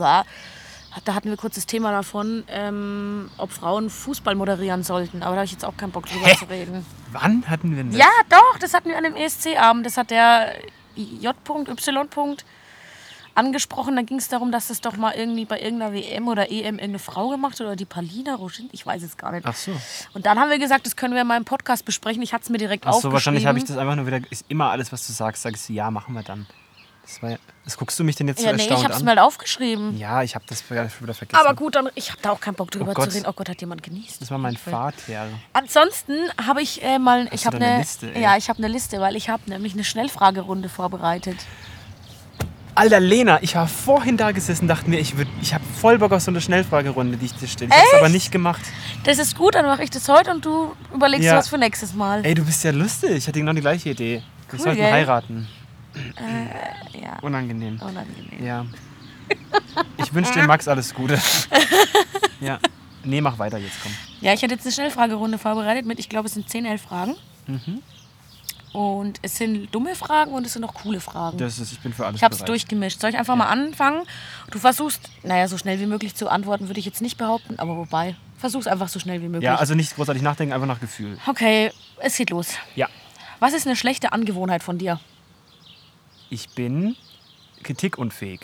[1.04, 5.22] Da hatten wir kurz das Thema davon, ähm, ob Frauen Fußball moderieren sollten.
[5.22, 6.36] Aber da habe ich jetzt auch keinen Bock drüber Hä?
[6.36, 6.84] zu reden.
[7.12, 7.98] Wann hatten wir denn das?
[7.98, 9.86] Ja, doch, das hatten wir an dem ESC-Abend.
[9.86, 10.54] Das hat der
[10.96, 12.36] J.Y.
[13.34, 13.96] angesprochen.
[13.96, 16.98] Da ging es darum, dass es doch mal irgendwie bei irgendeiner WM oder EM irgendeine
[16.98, 18.68] Frau gemacht hat oder die Palina Roschin.
[18.72, 19.46] Ich weiß es gar nicht.
[19.46, 19.72] Ach so.
[20.14, 22.20] Und dann haben wir gesagt, das können wir in meinem Podcast besprechen.
[22.22, 23.12] Ich hatte es mir direkt Ach so, aufgeschrieben.
[23.14, 24.20] wahrscheinlich habe ich das einfach nur wieder.
[24.30, 26.46] Ist immer alles, was du sagst, sagst du, ja, machen wir dann.
[27.12, 28.94] Das, war, ja- das guckst du mich denn jetzt Ja, so nee, ich erstaunt habe
[28.94, 29.04] es an?
[29.04, 29.98] mir halt aufgeschrieben.
[29.98, 31.34] Ja, ich habe das wieder vergessen.
[31.44, 33.10] Aber gut, dann, ich habe da auch keinen Bock drüber Gott.
[33.10, 33.26] zu reden.
[33.28, 34.22] Oh Gott, hat jemand genießt.
[34.22, 34.96] Das war mein Vater.
[35.52, 36.14] Ansonsten
[36.46, 38.22] habe ich äh, mal, ich du habe eine eine, Liste, ey?
[38.22, 41.36] ja, ich habe eine Liste, weil ich habe nämlich eine Schnellfragerunde vorbereitet.
[42.76, 46.12] Alter, Lena, ich war vorhin da gesessen, dachte mir, ich, würd- ich habe voll Bock
[46.12, 47.70] auf so eine Schnellfragerunde, die ich dir stelle.
[47.70, 48.60] Ich habe es aber nicht gemacht.
[49.04, 51.36] Das ist gut, dann mache ich das heute und du überlegst Ja.
[51.36, 52.24] was für nächstes Mal.
[52.24, 53.10] Ey, du bist ja lustig.
[53.10, 54.22] Ich hatte genau die gleiche Idee.
[54.48, 54.92] Wir Cool, sollten gell?
[54.92, 55.48] heiraten.
[57.00, 57.80] Ja, Unangenehm.
[57.80, 58.44] unangenehm.
[58.44, 58.66] Ja.
[59.96, 61.20] Ich wünsche dir Max alles Gute.
[62.40, 62.58] Ja.
[63.04, 63.92] Nee, mach weiter jetzt, komm.
[64.20, 67.16] Ja, ich hatte jetzt eine Schnellfragerunde vorbereitet mit, ich glaube, es sind 10, 11 Fragen.
[67.46, 67.82] Mhm.
[68.72, 71.36] Und es sind dumme Fragen und es sind auch coole Fragen.
[71.38, 73.00] Das ist, ich bin für alles ich habe es durchgemischt.
[73.00, 74.02] Soll ich einfach mal anfangen?
[74.50, 77.76] Du versuchst, naja, so schnell wie möglich zu antworten, würde ich jetzt nicht behaupten, aber
[77.76, 79.44] wobei, versuch's einfach so schnell wie möglich.
[79.44, 81.18] Ja, also nicht großartig nachdenken, einfach nach Gefühl.
[81.26, 82.54] okay, es geht los.
[82.76, 82.88] Ja.
[83.40, 85.00] Was ist eine schlechte Angewohnheit von dir?
[86.30, 86.96] Ich bin
[87.62, 88.40] kritikunfähig.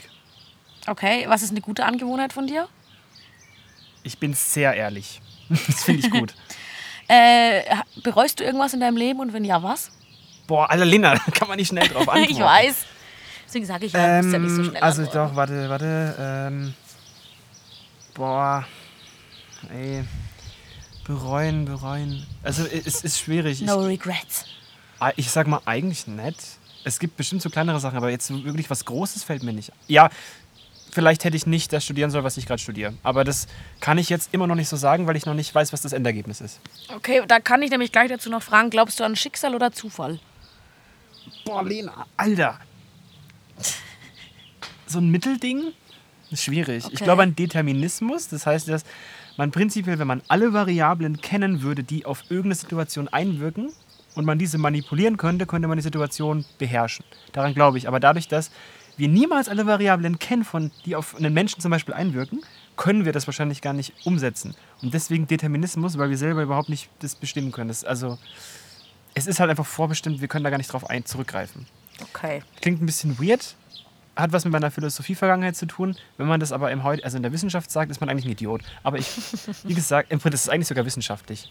[0.87, 2.69] Okay, was ist eine gute Angewohnheit von dir?
[4.03, 5.21] Ich bin sehr ehrlich.
[5.49, 6.35] Das finde ich gut.
[7.09, 7.63] Äh,
[8.03, 9.93] bereust du irgendwas in deinem Leben und wenn ja, was?
[10.49, 12.33] Boah, Alter, Lena, da kann man nicht schnell drauf antworten.
[12.33, 12.85] ich weiß.
[13.47, 14.83] Deswegen sage ich ja, du bist ja nicht so Ähm, schnell.
[14.83, 15.29] also antworten.
[15.31, 16.17] doch, warte, warte.
[16.19, 16.75] Ähm,
[18.15, 18.67] boah,
[19.73, 20.03] ey,
[21.05, 22.27] bereuen, bereuen.
[22.43, 23.61] Also es ist schwierig.
[23.61, 24.45] No regrets.
[25.11, 26.35] Ich, ich sag mal eigentlich nett.
[26.87, 29.73] Es gibt bestimmt so kleinere Sachen, aber jetzt wirklich was Großes fällt mir nicht.
[29.89, 30.09] Ja,
[30.93, 32.95] vielleicht hätte ich nicht das studieren sollen, was ich gerade studiere.
[33.03, 33.49] Aber das
[33.81, 35.93] kann ich jetzt immer noch nicht so sagen, weil ich noch nicht weiß, was das
[35.93, 36.61] Endergebnis ist.
[36.95, 40.21] Okay, da kann ich nämlich gleich dazu noch fragen, glaubst du an Schicksal oder Zufall?
[41.45, 42.61] Boah, Lena, Alter.
[44.87, 45.73] So ein Mittelding
[46.31, 46.85] ist schwierig.
[46.85, 47.05] Ich Okay.
[47.05, 48.29] glaube an Determinismus.
[48.29, 48.85] Das heißt, dass
[49.37, 53.73] man prinzipiell, wenn man alle Variablen kennen würde, die auf irgendeine Situation einwirken
[54.17, 57.05] und man diese manipulieren könnte, könnte man die Situation beherrschen.
[57.33, 57.87] Daran glaube ich.
[57.87, 58.51] Aber dadurch, dass
[58.97, 62.41] wir niemals alle Variablen kennen, von, die auf einen Menschen zum Beispiel einwirken,
[62.77, 64.55] können wir das wahrscheinlich gar nicht umsetzen.
[64.83, 67.69] Und deswegen Determinismus, weil wir selber überhaupt nicht das bestimmen können.
[67.69, 68.19] Das, also,
[69.15, 71.67] es ist halt einfach vorbestimmt, wir können da gar nicht drauf ein zurückgreifen.
[72.03, 72.43] Okay.
[72.61, 73.55] Klingt ein bisschen weird,
[74.15, 75.97] hat was mit meiner Philosophie-Vergangenheit zu tun.
[76.17, 78.33] Wenn man das aber im Heut, also in der Wissenschaft sagt, ist man eigentlich ein
[78.33, 78.63] Idiot.
[78.83, 79.07] Aber ich,
[79.65, 81.51] wie gesagt, im Prinzip ist es eigentlich sogar wissenschaftlich.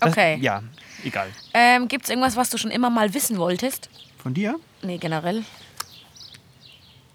[0.00, 0.38] Das, Okay.
[0.40, 0.62] Ja,
[1.04, 1.28] egal.
[1.54, 3.88] Ähm, Gibt es irgendwas, was du schon immer mal wissen wolltest?
[4.22, 4.58] Von dir?
[4.82, 5.44] Nee, generell.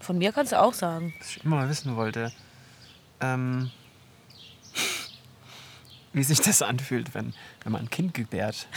[0.00, 1.14] Von mir kannst du auch sagen.
[1.18, 2.32] Was ich immer mal wissen wollte.
[3.20, 3.70] Ähm,
[6.12, 7.32] wie sich das anfühlt, wenn,
[7.62, 8.66] wenn man ein Kind gebärt.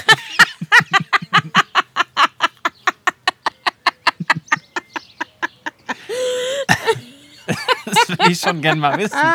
[7.85, 9.17] das würde ich schon gern mal wissen.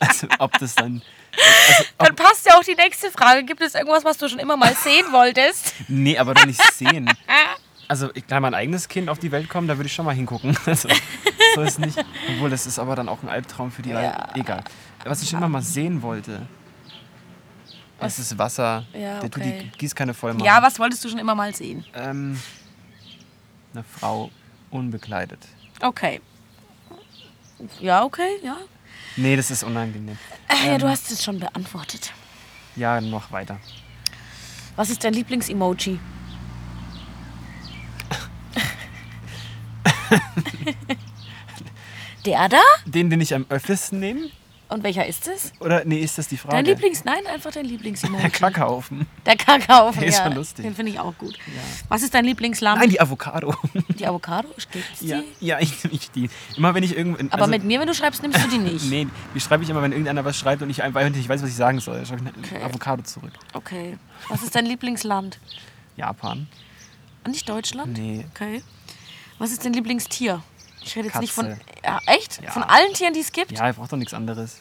[0.00, 1.02] Also, ob das dann.
[1.38, 3.44] Also, Dann passt ja auch die nächste Frage.
[3.44, 5.74] Gibt es irgendwas, was du schon immer mal sehen wolltest?
[5.88, 7.10] nee, aber doch nicht sehen.
[7.90, 10.14] Also, ich kann mein eigenes Kind auf die Welt kommen, da würde ich schon mal
[10.14, 10.54] hingucken.
[10.66, 10.90] Also,
[11.54, 11.96] so ist nicht.
[12.28, 14.28] Obwohl, das ist aber dann auch ein Albtraum für die Ja.
[14.34, 14.62] Egal.
[15.04, 16.46] Was ich immer mal sehen wollte,
[17.98, 18.84] das ist Wasser.
[18.92, 19.70] Ja, Der tut okay.
[19.72, 20.44] die Gießkanne voll machen.
[20.44, 21.82] Ja, was wolltest du schon immer mal sehen?
[21.94, 22.38] Ähm,
[23.72, 24.30] eine Frau
[24.70, 25.40] unbekleidet.
[25.80, 26.20] Okay.
[27.80, 28.56] Ja, okay, ja.
[29.16, 30.18] Nee, das ist unangenehm.
[30.48, 32.12] Äh, ja, du hast es schon beantwortet.
[32.76, 33.58] Ja, noch weiter.
[34.76, 35.98] Was ist dein Lieblings-Emoji?
[42.24, 42.60] Der da?
[42.84, 44.30] Den, den ich am öftesten nehme?
[44.68, 45.52] Und welcher ist es?
[45.60, 46.56] Oder, nee, ist das die Frage?
[46.56, 47.02] Dein Lieblings...
[47.04, 48.28] Nein, einfach dein Der Lieblings-Emoji.
[48.30, 49.06] Kackhaufen.
[49.24, 49.90] Der Kakao.
[49.98, 50.64] Der ist ja, schon lustig.
[50.64, 51.38] Den finde ich auch gut.
[51.88, 52.78] Was ist dein Lieblingsland?
[52.80, 53.54] Nein, die Avocado.
[53.98, 54.48] Die Avocado?
[54.70, 55.08] Gibt's die?
[55.08, 56.30] Ja, ja ich nehme die.
[56.56, 57.24] Immer wenn ich irgendwo.
[57.30, 58.84] Aber mit mir, wenn du schreibst, nimmst du die nicht.
[58.90, 61.48] Nee, die schreibe ich immer, wenn irgendeiner was schreibt und ich einfach nicht weiß, was
[61.48, 61.96] ich sagen soll.
[61.96, 62.64] Dann schreibe ich eine Okay.
[62.64, 63.32] Avocado zurück.
[63.54, 63.98] Okay.
[64.28, 65.38] Was ist dein Lieblingsland?
[65.96, 66.46] Japan.
[67.26, 67.98] Nicht Deutschland?
[67.98, 68.24] Nee.
[68.34, 68.62] Okay.
[69.38, 70.42] Was ist dein Lieblingstier?
[70.84, 71.48] Ich rede jetzt nicht von.
[71.48, 71.60] Katze.
[71.84, 72.42] Ja, echt?
[72.42, 72.50] Ja.
[72.50, 73.52] Von allen Tieren, die es gibt?
[73.52, 74.60] Ja, ich brauche doch nichts anderes.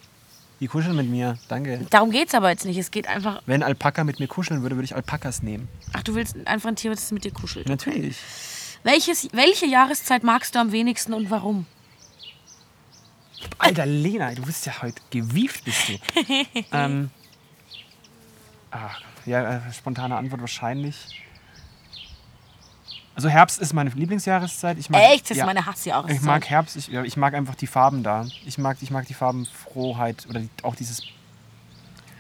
[0.59, 1.38] Die kuscheln mit mir.
[1.47, 1.86] Danke.
[1.89, 2.78] Darum geht es aber jetzt nicht.
[2.78, 3.41] Es geht einfach.
[3.45, 5.68] Wenn Alpaka mit mir kuscheln würde, würde ich Alpakas nehmen.
[5.93, 7.70] Ach, du willst einfach ein Tier, das mit dir kuschelt.
[7.70, 8.18] Natürlich.
[8.84, 11.65] Welches, welche Jahreszeit magst du am wenigsten und warum?
[13.59, 15.93] Alter, Lena, du bist ja heute gewieft, bist du.
[16.72, 17.09] ähm,
[18.72, 20.95] ach, ja, äh, spontane Antwort wahrscheinlich.
[23.18, 24.78] Also Herbst ist meine Lieblingsjahreszeit.
[24.78, 25.24] Ich mag, Echt?
[25.24, 26.18] Das ist ja, meine Hassjahreszeit.
[26.18, 28.28] Ich mag Herbst, ich, ja, ich mag einfach die Farben da.
[28.45, 31.01] Ich mag, ich mag die Farbenfrohheit oder die, auch dieses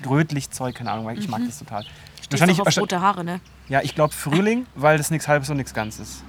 [0.09, 1.85] Rötlichzeug, keine Ahnung, ich mag das total.
[2.19, 3.41] Stehst doch auf rote Haare, ne?
[3.69, 6.23] ja, ich glaube Frühling, weil das nichts Halbes und nichts Ganzes.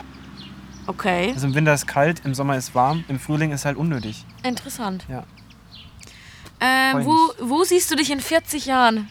[0.86, 1.32] Okay.
[1.32, 4.26] Also im Winter ist kalt, im Sommer ist warm, im Frühling ist halt unnötig.
[4.42, 5.06] Interessant.
[5.08, 5.24] Ja.
[6.60, 9.08] Ähm, wo, wo siehst du dich in 40 Jahren?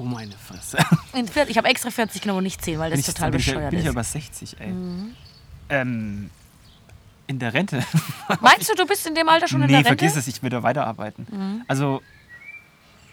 [0.00, 0.78] Oh meine Fresse.
[1.12, 3.30] In 40, ich habe extra 40 genommen und nicht 10, weil das bin ich, total
[3.30, 3.92] bin ich, ja- bescheuert bin ich ist.
[3.92, 4.72] über 60, ey.
[5.68, 6.30] Ähm,
[7.26, 7.84] in der Rente?
[8.40, 9.98] Meinst du, du bist in dem Alter schon in nee, der Rente?
[9.98, 11.64] vergiss es, ich will da weiterarbeiten.
[11.68, 12.00] Also,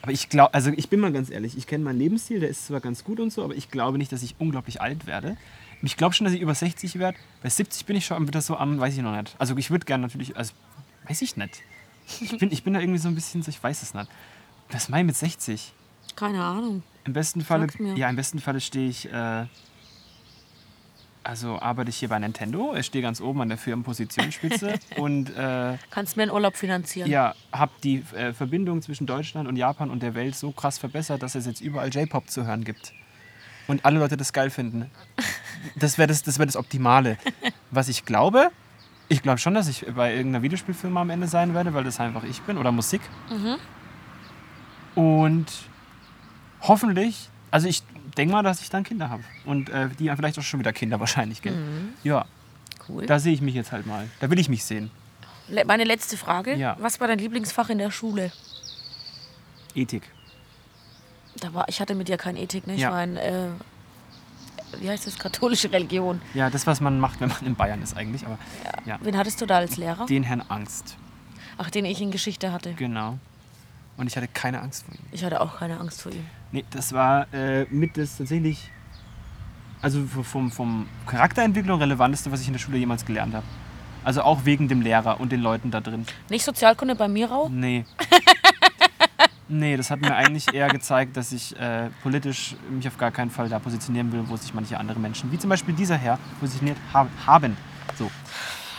[0.01, 2.67] aber ich glaube, also ich bin mal ganz ehrlich, ich kenne meinen Lebensstil, der ist
[2.67, 5.35] zwar ganz gut und so, aber ich glaube nicht, dass ich unglaublich alt werde.
[5.81, 7.17] Ich glaube schon, dass ich über 60 werde.
[7.43, 9.35] Bei 70 bin ich schon wieder so am, weiß ich noch nicht.
[9.39, 10.53] Also ich würde gerne natürlich, also
[11.07, 11.61] weiß ich nicht.
[12.21, 14.09] Ich bin, ich bin da irgendwie so ein bisschen so, ich weiß es nicht.
[14.69, 15.73] Was meine ich mit 60?
[16.17, 16.83] Keine Ahnung.
[17.05, 19.45] Im besten Falle, ja, im besten Falle stehe ich, äh,
[21.23, 22.75] also arbeite ich hier bei Nintendo.
[22.75, 27.09] Ich stehe ganz oben an der Firmenpositionsspitze und äh, Kannst mir einen Urlaub finanzieren.
[27.09, 31.21] ja, habe die äh, Verbindung zwischen Deutschland und Japan und der Welt so krass verbessert,
[31.21, 32.93] dass es jetzt überall J-Pop zu hören gibt.
[33.67, 34.89] Und alle Leute das geil finden.
[35.75, 37.17] Das wäre das, das, wär das Optimale.
[37.71, 38.51] Was ich glaube,
[39.09, 42.23] ich glaube schon, dass ich bei irgendeiner Videospielfirma am Ende sein werde, weil das einfach
[42.23, 43.01] ich bin oder Musik.
[44.95, 45.45] Und
[46.61, 47.83] hoffentlich, also ich
[48.17, 49.23] denke mal, dass ich dann Kinder habe.
[49.45, 51.41] Und äh, die haben vielleicht auch schon wieder Kinder wahrscheinlich.
[51.41, 51.55] Gell?
[52.03, 52.25] Ja,
[52.89, 53.05] Cool.
[53.05, 54.07] da sehe ich mich jetzt halt mal.
[54.19, 54.89] Da will ich mich sehen.
[55.49, 56.55] Le- Meine letzte Frage.
[56.55, 56.75] Ja.
[56.79, 58.31] Was war dein Lieblingsfach in der Schule?
[59.75, 60.03] Ethik.
[61.39, 62.73] Da war, ich hatte mit dir keine Ethik, ne?
[62.75, 62.91] Ich Ja.
[62.91, 63.47] war in, äh,
[64.79, 66.21] wie heißt das, katholische Religion.
[66.33, 68.25] Ja, das, was man macht, wenn man in Bayern ist eigentlich.
[68.25, 68.37] Aber
[68.85, 68.97] ja.
[69.01, 70.05] Wen hattest du da als Lehrer?
[70.07, 70.97] Den Herrn Angst.
[71.57, 72.73] Ach, den ich in Geschichte hatte.
[72.73, 73.17] Genau.
[73.97, 75.01] Und ich hatte keine Angst vor ihm.
[75.11, 76.25] Ich hatte auch keine Angst vor ihm.
[76.51, 78.71] Nee, das war äh, mit das tatsächlich,
[79.81, 83.45] also vom, vom Charakterentwicklung relevanteste, was ich in der Schule jemals gelernt habe.
[84.03, 86.05] Also auch wegen dem Lehrer und den Leuten da drin.
[86.29, 87.49] Nicht Sozialkunde bei Mirau?
[87.49, 87.83] Nee.
[89.49, 93.29] nee, das hat mir eigentlich eher gezeigt, dass ich äh, politisch mich auf gar keinen
[93.29, 96.77] Fall da positionieren will, wo sich manche andere Menschen, wie zum Beispiel dieser Herr, positioniert
[96.93, 97.57] ha haben.
[97.95, 98.09] So.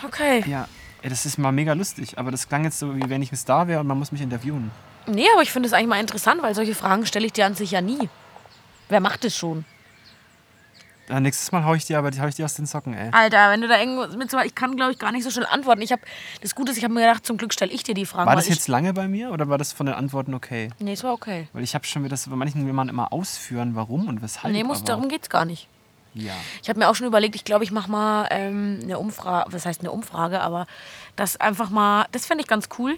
[0.03, 0.43] Okay.
[0.47, 0.67] Ja,
[1.03, 3.67] das ist mal mega lustig, aber das klang jetzt so, wie wenn ich ein Star
[3.67, 4.71] wäre und man muss mich interviewen.
[5.09, 7.55] Nee, aber ich finde es eigentlich mal interessant, weil solche Fragen stelle ich dir an
[7.55, 8.09] sich ja nie.
[8.89, 9.65] Wer macht es schon?
[11.09, 13.09] Ja, nächstes Mal hau ich dir aber hau ich dir aus den Socken, ey.
[13.11, 15.47] Alter, wenn du da irgendwo mit so, ich kann glaube ich gar nicht so schnell
[15.47, 15.81] antworten.
[15.81, 16.03] Ich habe
[16.41, 18.27] das Gute ist, ich habe mir gedacht, zum Glück stelle ich dir die Fragen.
[18.27, 20.69] War das jetzt lange bei mir oder war das von den Antworten okay?
[20.77, 21.47] Nee, es war okay.
[21.53, 24.53] Weil ich habe schon wieder das bei manchen will man immer ausführen, warum und weshalb.
[24.53, 25.67] nee, muss, aber, darum geht's gar nicht.
[26.13, 26.33] Ja.
[26.61, 29.65] Ich habe mir auch schon überlegt, ich glaube, ich mache mal ähm, eine Umfrage, was
[29.65, 30.67] heißt eine Umfrage, aber
[31.15, 32.97] das einfach mal, das fände ich ganz cool.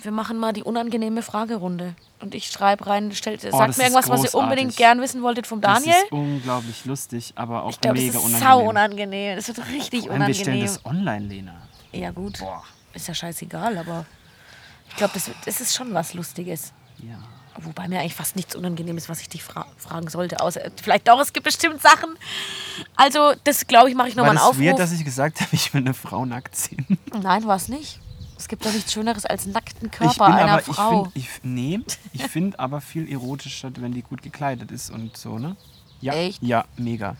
[0.00, 1.94] Wir machen mal die unangenehme Fragerunde.
[2.20, 4.34] Und ich schreibe rein, stellt, sagt Oh, das mir irgendwas, was ihr großartig.
[4.42, 5.92] unbedingt gern wissen wolltet vom Daniel.
[5.92, 8.48] Das ist unglaublich lustig, aber auch Ich glaube, das mega ist unangenehm.
[8.48, 9.36] sau unangenehm.
[9.36, 10.66] Das wird richtig Vor allem, wir stellen unangenehm.
[10.76, 11.54] das online, Lena.
[11.92, 12.38] Ja, gut.
[12.38, 12.62] Boah.
[12.94, 14.06] Ist ja scheißegal, aber
[14.88, 16.72] ich glaube, das, das ist schon was Lustiges.
[16.98, 17.18] Ja.
[17.60, 20.40] Wobei mir eigentlich fast nichts Unangenehmes, was ich dich fra fragen sollte.
[20.40, 22.10] Außer vielleicht doch, es gibt bestimmt Sachen.
[22.94, 24.64] Also, das glaube ich, mache ich War nochmal einen das Aufruf.
[24.64, 26.86] weird, dass ich gesagt habe, ich will eine Frau nackt sehen?
[27.20, 27.98] Nein, war es nicht.
[28.38, 31.10] Es gibt doch nichts Schöneres als nackten ich Körper bin einer aber, Frau.
[31.14, 31.80] ich finde, ich, nee,
[32.12, 35.56] ich finde aber viel erotischer, wenn die gut gekleidet ist und so, ne?
[36.00, 36.40] Ja, Echt?
[36.40, 36.48] Hm.
[36.48, 37.16] ja, mega.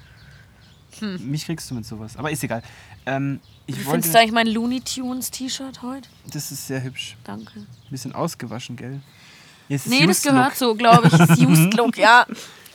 [1.01, 2.63] Mich kriegst du mit sowas, aber ist egal.
[3.05, 6.09] Ähm, ich Wie wollte, findest du eigentlich mein Looney Tunes T-Shirt heute?
[6.33, 7.17] das ist sehr hübsch.
[7.25, 7.67] Danke.
[7.91, 9.01] Bisschen ausgewaschen, gell?
[9.69, 11.13] Ist Nee, das gehört so, glaube ich.
[11.13, 12.27] Das Used Look, ja.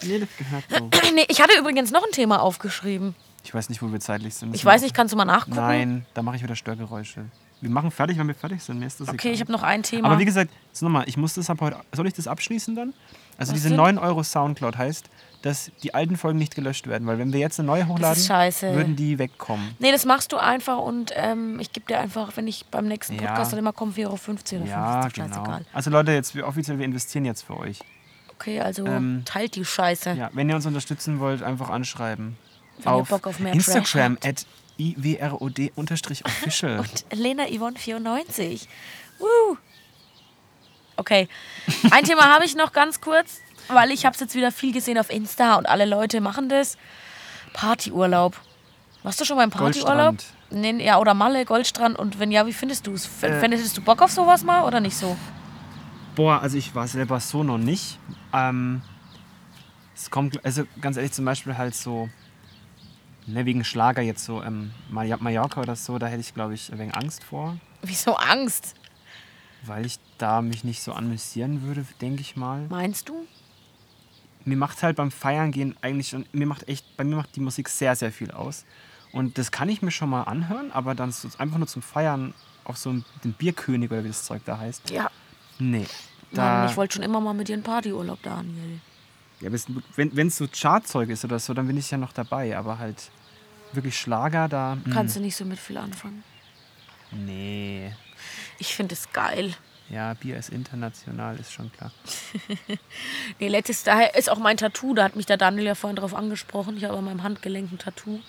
[0.03, 0.89] Nee, das gehört so.
[1.15, 3.15] Nee, ich hatte übrigens noch ein Thema aufgeschrieben.
[3.43, 4.55] Ich weiß nicht, wo wir zeitlich sind.
[4.55, 5.55] Ich weiß nicht, kannst du mal nachgucken?
[5.55, 7.25] Nein, da mache ich wieder Störgeräusche.
[7.63, 8.79] Wir machen fertig, wenn wir fertig sind.
[8.79, 9.33] Mir ist das Okay, egal.
[9.35, 10.09] ich habe noch ein Thema.
[10.09, 11.77] Aber wie gesagt, jetzt nochmal, ich muss das ab heute.
[11.93, 12.93] Soll ich das abschließen dann?
[13.37, 13.77] Also Was diese denn?
[13.77, 15.09] 9 Euro Soundcloud heißt,
[15.43, 18.21] dass die alten Folgen nicht gelöscht werden, weil wenn wir jetzt eine neue hochladen,
[18.75, 19.75] würden die wegkommen.
[19.79, 23.15] Nee, das machst du einfach und ähm, ich gebe dir einfach, wenn ich beim nächsten
[23.15, 23.27] Ja.
[23.29, 25.27] Podcast dann immer komme, 4,50 Euro oder Ja, 50, genau.
[25.35, 25.65] scheißegal.
[25.73, 27.79] Also Leute, jetzt wir offiziell, wir investieren jetzt für euch.
[28.35, 30.11] Okay, also Ähm, teilt die Scheiße.
[30.13, 32.35] Ja, wenn ihr uns unterstützen wollt, einfach anschreiben.
[32.83, 34.45] Wenn ihr Bock auf mehr Instagram at
[34.77, 36.79] iwrod-official.
[36.79, 38.67] Und Lena Yvonne 94.
[39.19, 39.57] Woo.
[40.95, 41.27] Okay,
[41.89, 44.99] ein Thema habe ich noch ganz kurz, weil ich habe es jetzt wieder viel gesehen
[44.99, 46.77] auf Insta und alle Leute machen das.
[47.53, 48.39] Partyurlaub.
[49.01, 50.15] Warst du schon mal im Partyurlaub?
[50.51, 51.97] Nee, ja, oder Malle, Goldstrand.
[51.97, 53.05] Und wenn ja, wie findest du es?
[53.23, 53.39] Äh.
[53.39, 55.17] Fändest du Bock auf sowas mal oder nicht so?
[56.15, 57.97] Boah, also ich war selber so noch nicht.
[58.33, 58.81] Ähm,
[59.95, 62.09] es kommt, also ganz ehrlich, zum Beispiel halt so,
[63.27, 66.71] ne, wegen Schlager jetzt so, ähm, Mallor- Mallorca oder so, da hätte ich, glaube ich,
[66.77, 68.75] wenig Angst vor, Wieso Angst?
[69.65, 72.67] weil ich da mich nicht so amüsieren würde, denke ich mal.
[72.69, 73.25] Meinst du?
[74.45, 77.39] Mir macht halt beim Feiern gehen eigentlich schon, mir macht echt, bei mir macht die
[77.39, 78.65] Musik sehr, sehr viel aus.
[79.13, 82.33] Und das kann ich mir schon mal anhören, aber dann so, einfach nur zum Feiern
[82.65, 84.89] auf so einen, den Bierkönig oder wie das Zeug da heißt.
[84.89, 85.09] Ja.
[85.59, 85.85] Nee.
[86.31, 88.79] Mann, ich wollte schon immer mal mit dir einen Partyurlaub, Daniel.
[89.43, 89.51] Ja,
[89.95, 92.57] wenn es so Chartzeug ist oder so, dann bin ich ja noch dabei.
[92.57, 93.11] Aber halt
[93.73, 94.75] wirklich Schlager da.
[94.75, 96.23] mm, Kannst du nicht so mit viel anfangen?
[97.11, 97.93] Nee.
[98.59, 99.53] Ich finde es geil.
[99.89, 101.91] Ja, Bier ist international, ist schon klar.
[103.39, 106.15] Nee, letztes, daher ist auch mein Tattoo, da hat mich der Daniel ja vorhin drauf
[106.15, 106.77] angesprochen.
[106.77, 108.19] Ich habe an meinem Handgelenk ein Tattoo.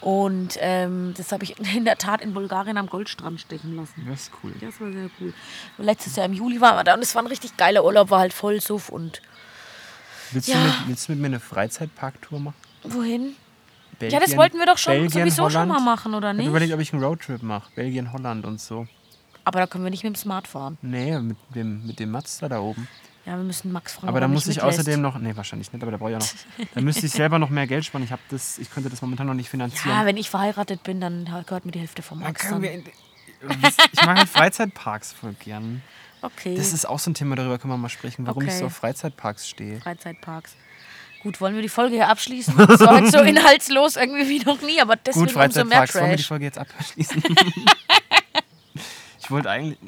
[0.00, 4.04] Und ähm, das habe ich in der Tat in Bulgarien am Goldstrand stechen lassen.
[4.08, 4.52] Das ist cool.
[4.60, 5.32] Das war sehr cool.
[5.78, 8.18] Letztes Jahr im Juli waren wir da und es war ein richtig geiler Urlaub, war
[8.18, 9.22] halt voll Suff und
[10.32, 10.54] Willst, Ja.
[10.56, 12.54] du mit, willst du mit mir eine Freizeitparktour machen?
[12.84, 13.34] wohin?
[13.98, 15.68] Belgien, ja, das wollten wir doch schon Belgien, sowieso schon Holland?
[15.72, 16.46] mal machen, oder Ich nicht?
[16.46, 17.70] habe überlegt, ob ich einen Roadtrip mache.
[17.76, 18.86] Belgien, Holland und so.
[19.44, 20.78] Aber da können wir nicht mit dem Smart fahren.
[20.82, 22.88] Nee, mit dem, mit dem Mazda da oben.
[23.24, 24.08] Ja, wir müssen Max fragen.
[24.08, 24.80] Aber da muss ich mitlässt.
[24.80, 25.16] außerdem noch.
[25.18, 26.66] Nee, wahrscheinlich nicht, aber da brauche ich auch noch.
[26.74, 28.02] Da müsste ich selber noch mehr Geld sparen.
[28.02, 29.96] Ich, das, ich könnte das momentan noch nicht finanzieren.
[29.96, 32.40] Ja, wenn ich verheiratet bin, dann gehört mir die Hälfte vom Max.
[32.42, 32.62] können Dann.
[32.62, 32.84] wir in,
[33.92, 35.82] ich mag halt Freizeitparks voll gern.
[36.22, 38.58] Okay, Das ist auch so ein Thema, darüber können wir mal sprechen, warum ich Okay.
[38.60, 39.80] so auf Freizeitparks stehe.
[39.80, 40.54] Freizeitparks.
[41.22, 42.56] Gut, wollen wir die Folge hier abschließen?
[42.56, 45.94] Das war heute so inhaltslos irgendwie wie noch nie, aber deswegen Gut, umso mehr Freizeitparks.
[45.94, 46.28] Wollen wir die Trash.
[46.28, 47.22] Folge jetzt abschließen?
[49.20, 49.78] ich wollte eigentlich.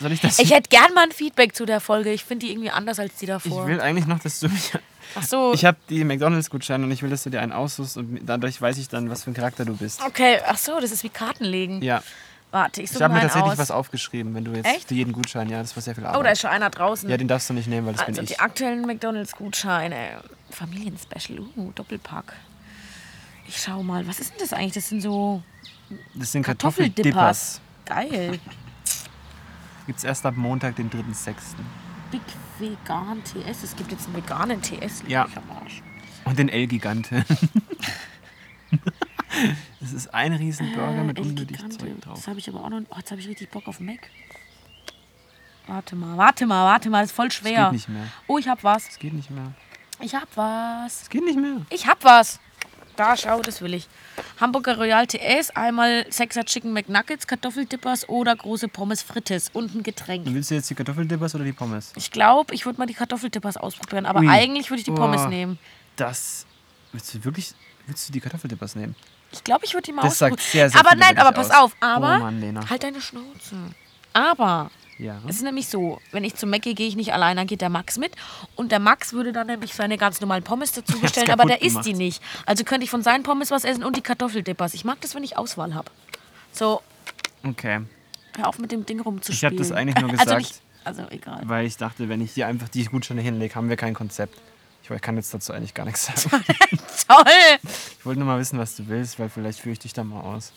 [0.00, 0.38] Soll ich das?
[0.38, 2.12] Ich hätte gern mal ein Feedback zu der Folge.
[2.12, 3.66] Ich finde die irgendwie anders als die Ich davor.
[3.66, 4.72] will eigentlich noch, dass du mich.
[5.14, 5.54] Ach so.
[5.54, 8.76] Ich habe die McDonalds-Gutscheine und ich will, dass du dir einen aussuchst und dadurch weiß
[8.76, 10.02] ich dann, was für ein Charakter du bist.
[10.04, 11.80] Okay, ach so, das ist wie Karten legen.
[11.80, 12.02] Ja,
[12.52, 13.58] Warte, ich ich suche habe mal mir tatsächlich aus.
[13.58, 14.88] was aufgeschrieben, wenn du jetzt Echt?
[14.88, 16.20] für jeden Gutschein, ja, das war sehr viel Arbeit.
[16.20, 17.08] Oh, da ist schon einer draußen.
[17.10, 18.40] ja, den darfst du nicht nehmen, weil das also bin die ich.
[18.40, 20.22] aktuellen McDonalds-Gutscheine.
[20.50, 21.40] Familienspecial.
[21.56, 22.34] Uh, Doppelpack.
[23.48, 24.72] Ich schau mal, was ist denn das eigentlich?
[24.74, 25.42] Das sind so
[26.14, 27.60] Das sind Kartoffeldippers.
[27.84, 28.38] Geil.
[29.86, 31.34] Gibt's erst ab Montag, den 3.6.
[32.10, 32.20] Big
[32.58, 33.62] Vegan TS.
[33.62, 35.02] Es gibt jetzt einen veganen TS.
[35.06, 35.24] Ja.
[35.26, 35.82] mich am Arsch.
[36.24, 37.24] Und den L-Gigante.
[39.86, 41.58] das ist ein Riesenburger mit Äh, unnötig.
[41.70, 42.14] Zeug drauf.
[42.16, 42.80] Das habe ich aber auch noch.
[42.90, 44.10] Oh, jetzt habe ich richtig Bock auf Mac.
[45.66, 47.00] Warte mal, warte mal, warte mal.
[47.02, 47.64] Das ist voll schwer.
[47.64, 48.06] geht nicht mehr.
[48.28, 48.88] Oh, ich hab was.
[48.88, 49.52] Es geht nicht mehr.
[50.00, 51.02] Ich hab was.
[51.02, 51.62] Es geht nicht mehr.
[51.70, 52.38] Ich hab was.
[52.96, 53.88] Da, schau, das will ich.
[54.40, 60.24] Hamburger Royal TS, einmal Sechser Chicken McNuggets, Kartoffeldippers oder große Pommes Frites und ein Getränk.
[60.26, 61.92] Willst du jetzt die Kartoffeldippers oder die Pommes?
[61.96, 64.28] Ich glaube, ich würde mal die Kartoffeldippers ausprobieren, aber Ui.
[64.28, 65.58] eigentlich würde ich die Pommes nehmen.
[65.96, 66.46] Das.
[66.92, 67.52] Willst du wirklich.
[67.86, 68.94] Würdest du die Kartoffeldippers nehmen?
[69.32, 70.50] Ich glaube, ich würde die mal Das sagt ausprobieren.
[70.52, 71.64] sehr, sehr Aber viel nein, über aber dich pass aus.
[71.72, 71.76] auf.
[71.80, 72.68] Aber Oh Mann, Lena.
[72.70, 73.56] halt deine Schnauze.
[74.12, 75.18] Aber Ja.
[75.28, 77.68] es ist nämlich so, wenn ich zum Mackie gehe ich nicht allein, dann geht der
[77.68, 78.12] Max mit.
[78.54, 81.66] Und der Max würde dann nämlich seine ganz normalen Pommes dazu bestellen, aber der kaputt
[81.66, 81.98] isst die gemacht.
[81.98, 82.22] nicht.
[82.46, 84.72] Also könnte ich von seinen Pommes was essen und die Kartoffeldippers.
[84.74, 85.90] Ich mag das, wenn ich Auswahl habe.
[86.52, 86.80] So,
[87.46, 87.80] Okay.
[88.38, 89.54] hör auf mit dem Ding rumzuspielen.
[89.54, 90.38] Ich hab das eigentlich nur Also, gesagt.
[90.40, 91.40] nicht, also egal.
[91.44, 94.38] Weil ich dachte, wenn ich hier einfach die Gutscheine hinlege, haben wir kein Konzept.
[94.94, 96.44] Ich kann jetzt dazu eigentlich gar nichts sagen.
[97.08, 97.24] Toll!
[97.98, 100.20] Ich wollte nur mal wissen, was du willst, weil vielleicht führe ich dich da mal
[100.20, 100.52] aus.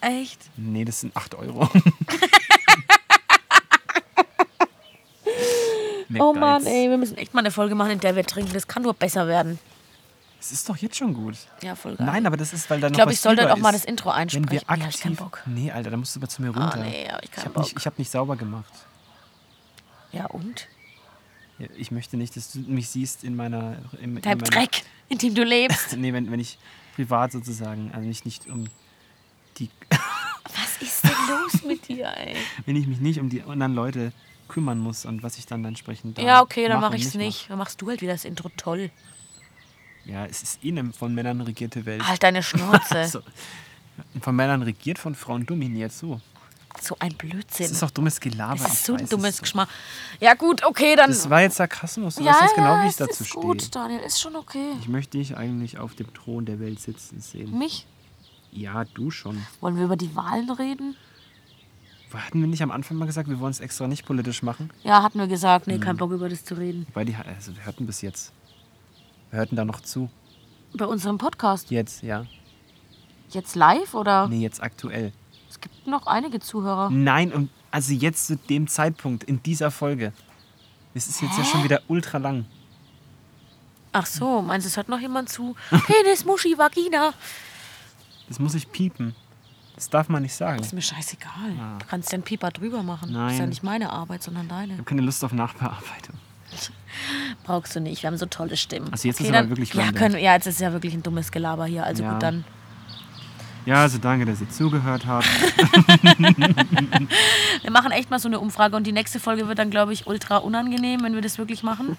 [0.00, 0.38] Echt?
[0.56, 1.68] Nee, das sind 8 Euro.
[6.18, 8.52] Oh Mann, ey, wir müssen echt mal eine Folge machen, in der wir trinken.
[8.54, 9.58] Das kann nur besser werden.
[10.40, 11.36] Es ist doch jetzt schon gut.
[11.62, 12.06] Ja, voll geil.
[12.06, 13.72] Nein, aber das ist, weil da ich noch glaube, was ich sollte über auch mal
[13.72, 14.50] das Intro Wenn einsprechen.
[14.50, 15.18] wir nee, hab ich keinen aktiv.
[15.18, 15.42] Bock.
[15.46, 16.78] Nee, Alter, da musst du aber zu mir Ah, runter.
[16.84, 17.62] nee, hab ich ich keinen habe Bock.
[17.64, 18.72] nicht, ich hab nicht sauber gemacht.
[20.12, 20.66] Ja, und?
[21.76, 23.78] Ich möchte nicht, dass du mich siehst in meiner.
[24.00, 25.92] In, in Dein meiner, Dreck, in dem du lebst.
[25.96, 26.58] Nee, wenn, wenn ich
[26.94, 28.68] privat sozusagen, also mich nicht um
[29.58, 29.70] die.
[30.44, 32.36] Was ist denn los mit dir, ey?
[32.64, 34.12] wenn ich mich nicht um die anderen Leute
[34.48, 37.14] kümmern muss und was ich dann entsprechend da Ja, okay, dann mache mache ich es
[37.14, 37.50] nicht.
[37.50, 38.90] Dann machst du halt wieder das Intro toll.
[38.94, 39.18] mach.
[40.08, 42.06] Ja, es ist eh eine von Männern regierte Welt.
[42.06, 43.04] Halt deine Schnauze.
[43.08, 43.20] So.
[44.22, 45.92] Von Männern regiert, von Frauen dominiert.
[45.92, 46.20] So.
[46.80, 47.66] So ein Blödsinn.
[47.66, 48.62] Das ist auch dummes Gelaber.
[48.62, 49.42] Das ist so ein es dummes so.
[49.42, 49.68] Geschmack.
[50.20, 51.10] Ja, gut, okay, dann.
[51.10, 52.16] Das war jetzt Sarkasmus.
[52.16, 53.42] Du ja, weißt jetzt genau, ja, wie ich es dazu ist stehe.
[53.42, 54.72] gut, Daniel, ist schon okay.
[54.80, 57.58] Ich möchte dich eigentlich auf dem Thron der Welt sitzen sehen.
[57.58, 57.86] Mich?
[58.52, 59.44] Ja, du schon.
[59.60, 60.96] Wollen wir über die Wahlen reden?
[62.14, 64.70] Hatten wir nicht am Anfang mal gesagt, wir wollen es extra nicht politisch machen?
[64.82, 65.66] Ja, hatten wir gesagt.
[65.66, 65.80] Nee, Mhm.
[65.82, 66.86] kein Bock über das zu reden.
[66.94, 68.32] Weil die, also wir hörten bis jetzt.
[69.30, 70.08] Wir hörten da noch zu.
[70.74, 71.70] Bei unserem Podcast.
[71.70, 72.24] Jetzt, ja.
[73.30, 74.26] Jetzt live oder?
[74.28, 75.12] Nee, jetzt aktuell.
[75.58, 76.88] Es gibt noch einige Zuhörer.
[76.90, 80.12] Nein, und also jetzt zu dem Zeitpunkt, in dieser Folge.
[80.94, 82.46] Es ist jetzt ja schon wieder ultra lang.
[83.92, 85.56] Ach so, meinst du, es hört noch jemand zu?
[85.70, 87.12] Penis, Muschi, Vagina.
[88.28, 89.14] Das muss ich piepen.
[89.74, 90.60] Das darf man nicht sagen.
[90.60, 91.52] Ist mir scheißegal.
[91.78, 93.12] Du kannst ja einen Pieper drüber machen.
[93.12, 93.48] Das ist ja Nein.
[93.50, 94.72] nicht meine Arbeit, sondern deine.
[94.72, 96.16] Ich habe keine Lust auf Nachbearbeitung.
[97.44, 98.02] Brauchst du nicht.
[98.02, 98.90] Wir haben so tolle Stimmen.
[98.90, 101.66] Also jetzt ist aber wirklich ja, können, ja, jetzt ist ja wirklich ein dummes Gelaber
[101.66, 101.84] hier.
[101.84, 102.12] Also Ja.
[102.12, 102.44] gut, dann.
[103.68, 105.26] Ja, also danke, dass ihr zugehört habt.
[107.62, 110.06] Wir machen echt mal so eine Umfrage und die nächste Folge wird dann, glaube ich,
[110.06, 111.98] ultra unangenehm, wenn wir das wirklich machen.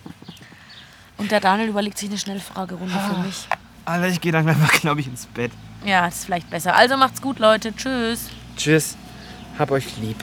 [1.18, 3.14] Und der Daniel überlegt sich eine Schnellfragerunde Ah.
[3.14, 3.48] für mich.
[3.86, 5.52] Alter, ich gehe dann mal, glaube ich, ins Bett.
[5.86, 6.76] Ja, ist vielleicht besser.
[6.76, 7.72] Also macht's gut, Leute.
[7.76, 8.30] Tschüss.
[8.58, 8.98] Tschüss.
[9.60, 10.18] Hab euch lieb.